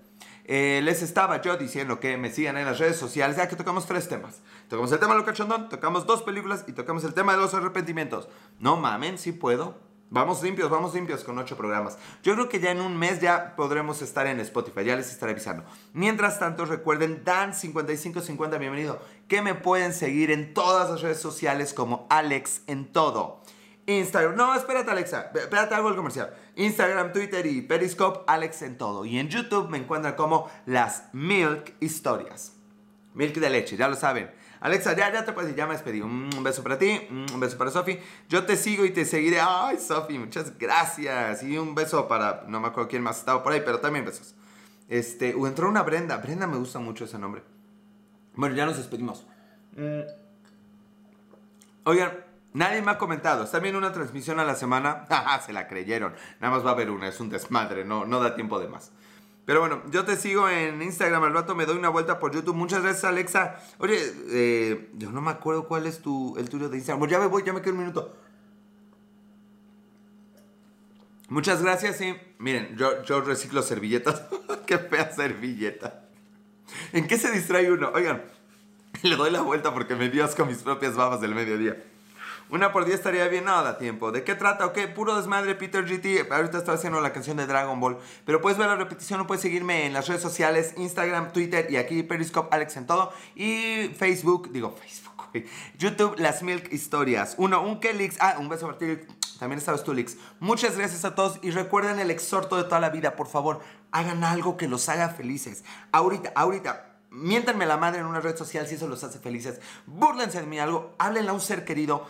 Eh, 0.45 0.81
les 0.85 1.03
estaba 1.03 1.41
yo 1.43 1.57
diciendo 1.57 1.99
que 1.99 2.17
me 2.17 2.31
sigan 2.31 2.57
en 2.57 2.67
las 2.67 2.79
redes 2.79 2.97
sociales, 2.97 3.37
ya 3.37 3.49
que 3.49 3.57
tocamos 3.57 3.87
tres 3.87 4.09
temas. 4.09 4.43
Tocamos 4.69 4.93
el 4.93 5.01
tema 5.01 5.15
de 5.15 5.21
lo 5.21 5.27
cachondón, 5.27 5.69
tocamos 5.69 6.07
dos 6.07 6.23
películas 6.23 6.65
y 6.69 6.73
tocamos 6.73 7.03
el 7.03 7.15
tema 7.15 7.33
de 7.33 7.39
los 7.39 7.55
arrepentimientos. 7.55 8.29
No 8.61 8.77
mamen, 8.77 9.19
si 9.19 9.33
puedo. 9.33 9.85
Vamos 10.09 10.41
limpios, 10.41 10.71
vamos 10.71 10.95
limpios 10.95 11.25
con 11.25 11.37
ocho 11.37 11.57
programas. 11.57 11.99
Yo 12.23 12.35
creo 12.35 12.49
que 12.49 12.61
ya 12.61 12.71
en 12.71 12.81
un 12.81 12.97
mes 12.97 13.21
ya 13.21 13.57
podremos 13.57 14.03
estar 14.03 14.29
en 14.29 14.39
Spotify, 14.39 14.85
ya 14.85 14.95
les 14.95 15.11
estaré 15.11 15.33
avisando. 15.33 15.65
Mientras 15.95 16.39
tanto, 16.39 16.65
recuerden, 16.65 17.25
Dan5550, 17.25 18.59
bienvenido, 18.61 19.01
que 19.27 19.43
me 19.43 19.57
pueden 19.57 19.93
seguir 19.93 20.31
en 20.31 20.55
todas 20.55 20.91
las 20.91 21.03
redes 21.03 21.19
sociales 21.19 21.75
como 21.75 22.07
Alex 22.09 22.63
en 22.69 22.93
todo. 22.93 23.43
Instagram, 23.87 24.37
no, 24.37 24.55
espérate 24.55 24.93
Alexa, 24.93 25.33
espérate 25.35 25.75
algo 25.75 25.89
el 25.89 25.97
comercial. 25.97 26.33
Instagram, 26.55 27.13
Twitter 27.13 27.45
y 27.45 27.63
Periscope, 27.63 28.21
Alex 28.29 28.63
en 28.63 28.79
todo. 28.79 29.05
Y 29.05 29.19
en 29.19 29.29
YouTube 29.29 29.69
me 29.71 29.79
encuentran 29.79 30.15
como 30.15 30.49
las 30.67 31.09
Milk 31.15 31.75
Historias. 31.81 32.53
Milk 33.15 33.35
de 33.35 33.51
leche, 33.51 33.77
ya 33.77 33.89
lo 33.89 33.97
saben. 33.97 34.31
Alexa, 34.61 34.97
ya, 34.97 35.13
ya 35.13 35.25
te 35.25 35.33
puedes 35.33 35.51
ir, 35.51 35.57
ya 35.57 35.67
me 35.67 35.75
despedí. 35.75 36.01
Un 36.01 36.31
un 36.37 36.43
beso 36.43 36.63
para 36.63 36.79
ti, 36.79 37.01
un 37.11 37.41
beso 37.41 37.59
para 37.59 37.71
Sofi. 37.71 37.99
Yo 38.29 38.45
te 38.45 38.57
sigo 38.57 38.85
y 38.85 38.91
te 38.91 39.05
seguiré. 39.05 39.39
Ay, 39.41 39.79
Sofi, 39.79 40.19
muchas 40.19 40.57
gracias. 40.59 41.43
Y 41.43 41.59
un 41.59 41.75
beso 41.75 42.09
para, 42.09 42.45
no 42.49 42.61
me 42.61 42.69
acuerdo 42.69 42.89
quién 42.89 43.03
más 43.03 43.19
estaba 43.19 43.43
por 43.43 43.53
ahí, 43.53 43.63
pero 43.65 43.81
también 43.81 44.05
besos. 44.05 44.35
Este, 44.89 45.35
o 45.35 45.47
entró 45.47 45.69
una 45.69 45.83
Brenda. 45.83 46.17
Brenda 46.19 46.47
me 46.47 46.57
gusta 46.57 46.79
mucho 46.79 47.05
ese 47.05 47.19
nombre. 47.19 47.43
Bueno, 48.35 48.55
ya 48.55 48.67
nos 48.67 48.77
despedimos. 48.77 49.27
Mm. 49.77 50.03
Oigan, 51.85 52.13
nadie 52.53 52.83
me 52.83 52.91
ha 52.93 52.99
comentado. 52.99 53.45
¿Está 53.45 53.59
viendo 53.59 53.79
una 53.79 53.93
transmisión 53.93 54.41
a 54.41 54.45
la 54.45 54.55
semana? 54.55 55.07
Se 55.47 55.53
la 55.53 55.69
creyeron. 55.69 56.15
Nada 56.41 56.55
más 56.55 56.65
va 56.65 56.71
a 56.71 56.73
haber 56.75 56.91
una, 56.91 57.09
es 57.09 57.21
un 57.21 57.31
desmadre, 57.31 57.85
no, 57.85 58.05
no 58.05 58.21
da 58.21 58.35
tiempo 58.35 58.59
de 58.59 58.69
más. 58.69 58.93
Pero 59.47 59.61
bueno, 59.61 59.81
yo 59.93 60.05
te 60.05 60.17
sigo 60.17 60.49
en 60.49 60.83
Instagram, 60.83 61.23
al 61.23 61.33
rato 61.33 61.55
me 61.55 61.67
doy 61.67 61.79
una 61.79 61.89
vuelta 61.89 62.19
por 62.19 62.35
YouTube. 62.35 62.57
Muchas 62.57 62.83
gracias, 62.83 63.05
Alexa. 63.05 63.63
Oye, 63.79 63.97
eh, 64.29 64.91
yo 64.95 65.13
no 65.13 65.23
me 65.23 65.31
acuerdo 65.31 65.69
cuál 65.69 65.87
es 65.87 66.01
tu, 66.01 66.37
el 66.37 66.49
tuyo 66.51 66.69
de 66.69 66.77
Instagram. 66.77 66.99
Bueno, 66.99 67.13
ya 67.13 67.21
me 67.21 67.27
voy, 67.27 67.45
ya 67.47 67.53
me 67.53 67.63
quedo 67.63 67.75
un 67.75 67.79
minuto. 67.79 68.17
Muchas 71.29 71.63
gracias, 71.63 71.97
sí. 71.97 72.17
Miren, 72.39 72.77
yo, 72.77 73.05
yo 73.05 73.21
reciclo 73.21 73.63
servilletas. 73.63 74.25
Qué 74.67 74.79
fea 74.79 75.13
servilleta. 75.13 76.09
¿En 76.93 77.07
qué 77.07 77.17
se 77.17 77.31
distrae 77.31 77.71
uno? 77.71 77.93
Oigan, 77.95 78.25
le 79.03 79.15
doy 79.15 79.31
la 79.31 79.43
vuelta 79.43 79.73
porque 79.73 79.95
me 79.95 80.09
dio 80.09 80.25
asco 80.25 80.45
mis 80.45 80.59
propias 80.59 80.97
babas 80.97 81.21
del 81.21 81.37
mediodía. 81.37 81.85
Una 82.49 82.73
por 82.73 82.85
día 82.85 82.95
estaría 82.95 83.27
bien, 83.27 83.45
no 83.45 83.77
tiempo. 83.77 84.13
¿De 84.13 84.23
qué 84.23 84.37
trata? 84.37 84.67
Ok, 84.67 84.79
puro 84.95 85.17
desmadre, 85.17 85.57
Peter 85.57 85.85
GT. 85.85 86.31
Ahorita 86.33 86.59
estoy 86.59 86.77
haciendo 86.77 87.01
la 87.01 87.13
canción 87.13 87.37
de 87.37 87.47
Dragon 87.47 87.81
Ball. 87.81 87.99
Pero 88.25 88.41
puedes 88.41 88.57
ver 88.57 88.69
la 88.69 88.77
repetición 88.77 89.21
o 89.21 89.27
puedes 89.27 89.43
seguirme 89.43 89.87
en 89.87 89.93
las 89.93 90.07
redes 90.07 90.23
sociales, 90.23 90.75
Instagram, 90.77 91.33
Twitter 91.33 91.67
y 91.71 91.77
aquí 91.77 92.05
Periscope, 92.05 92.55
Alex 92.55 92.77
en 92.77 92.87
todo. 92.87 93.13
Y 93.35 93.89
Facebook, 93.97 94.53
digo 94.53 94.71
Facebook. 94.71 95.45
YouTube, 95.77 96.15
Las 96.19 96.43
Milk 96.43 96.73
Historias. 96.73 97.35
Uno, 97.37 97.63
un 97.63 97.81
Kelix. 97.81 98.17
Ah, 98.21 98.37
un 98.39 98.49
beso 98.49 98.67
para 98.67 98.79
ti. 98.79 98.99
También 99.39 99.59
estabas 99.59 99.85
tú, 99.85 99.93
Lix. 99.93 100.17
Muchas 100.41 100.79
gracias 100.79 101.05
a 101.05 101.15
todos 101.15 101.39
y 101.43 101.51
recuerden 101.51 101.99
el 101.99 102.11
exhorto 102.11 102.57
de 102.57 102.65
toda 102.65 102.81
la 102.81 102.91
vida. 102.91 103.17
Por 103.17 103.27
favor, 103.27 103.61
hagan 103.91 104.25
algo 104.25 104.57
que 104.57 104.69
los 104.69 104.89
haga 104.89 105.11
felices. 105.11 105.65
Ahorita, 105.93 106.33
ahorita. 106.35 106.93
Miéntanme 107.11 107.67
la 107.67 107.77
madre 107.77 108.01
en 108.01 108.07
una 108.07 108.21
red 108.21 108.37
social 108.37 108.67
si 108.67 108.75
eso 108.75 108.89
los 108.89 109.03
hace 109.03 109.19
felices. 109.19 109.61
Búrlense 109.87 110.41
de 110.41 110.47
mí 110.47 110.59
algo. 110.59 110.95
Háblenle 110.99 111.31
a 111.31 111.35
un 111.35 111.41
ser 111.41 111.65
querido 111.65 112.07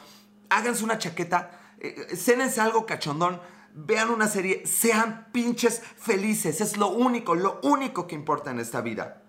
háganse 0.51 0.85
una 0.85 0.99
chaqueta, 0.99 1.51
eh, 1.79 2.17
cénense 2.17 2.61
algo 2.61 2.87
cachondón, 2.87 3.41
vean 3.75 4.11
una 4.11 4.27
serie, 4.29 4.67
sean 4.67 5.29
pinches 5.33 5.81
felices. 5.81 6.61
Es 6.61 6.77
lo 6.77 6.89
único, 6.89 7.35
lo 7.35 7.61
único 7.63 8.07
que 8.07 8.15
importa 8.15 8.51
en 8.51 8.61
esta 8.61 8.81
vida. 8.81 9.23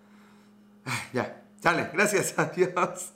Ya, 1.13 1.43
sale, 1.61 1.89
gracias, 1.93 2.33
adiós. 2.37 3.13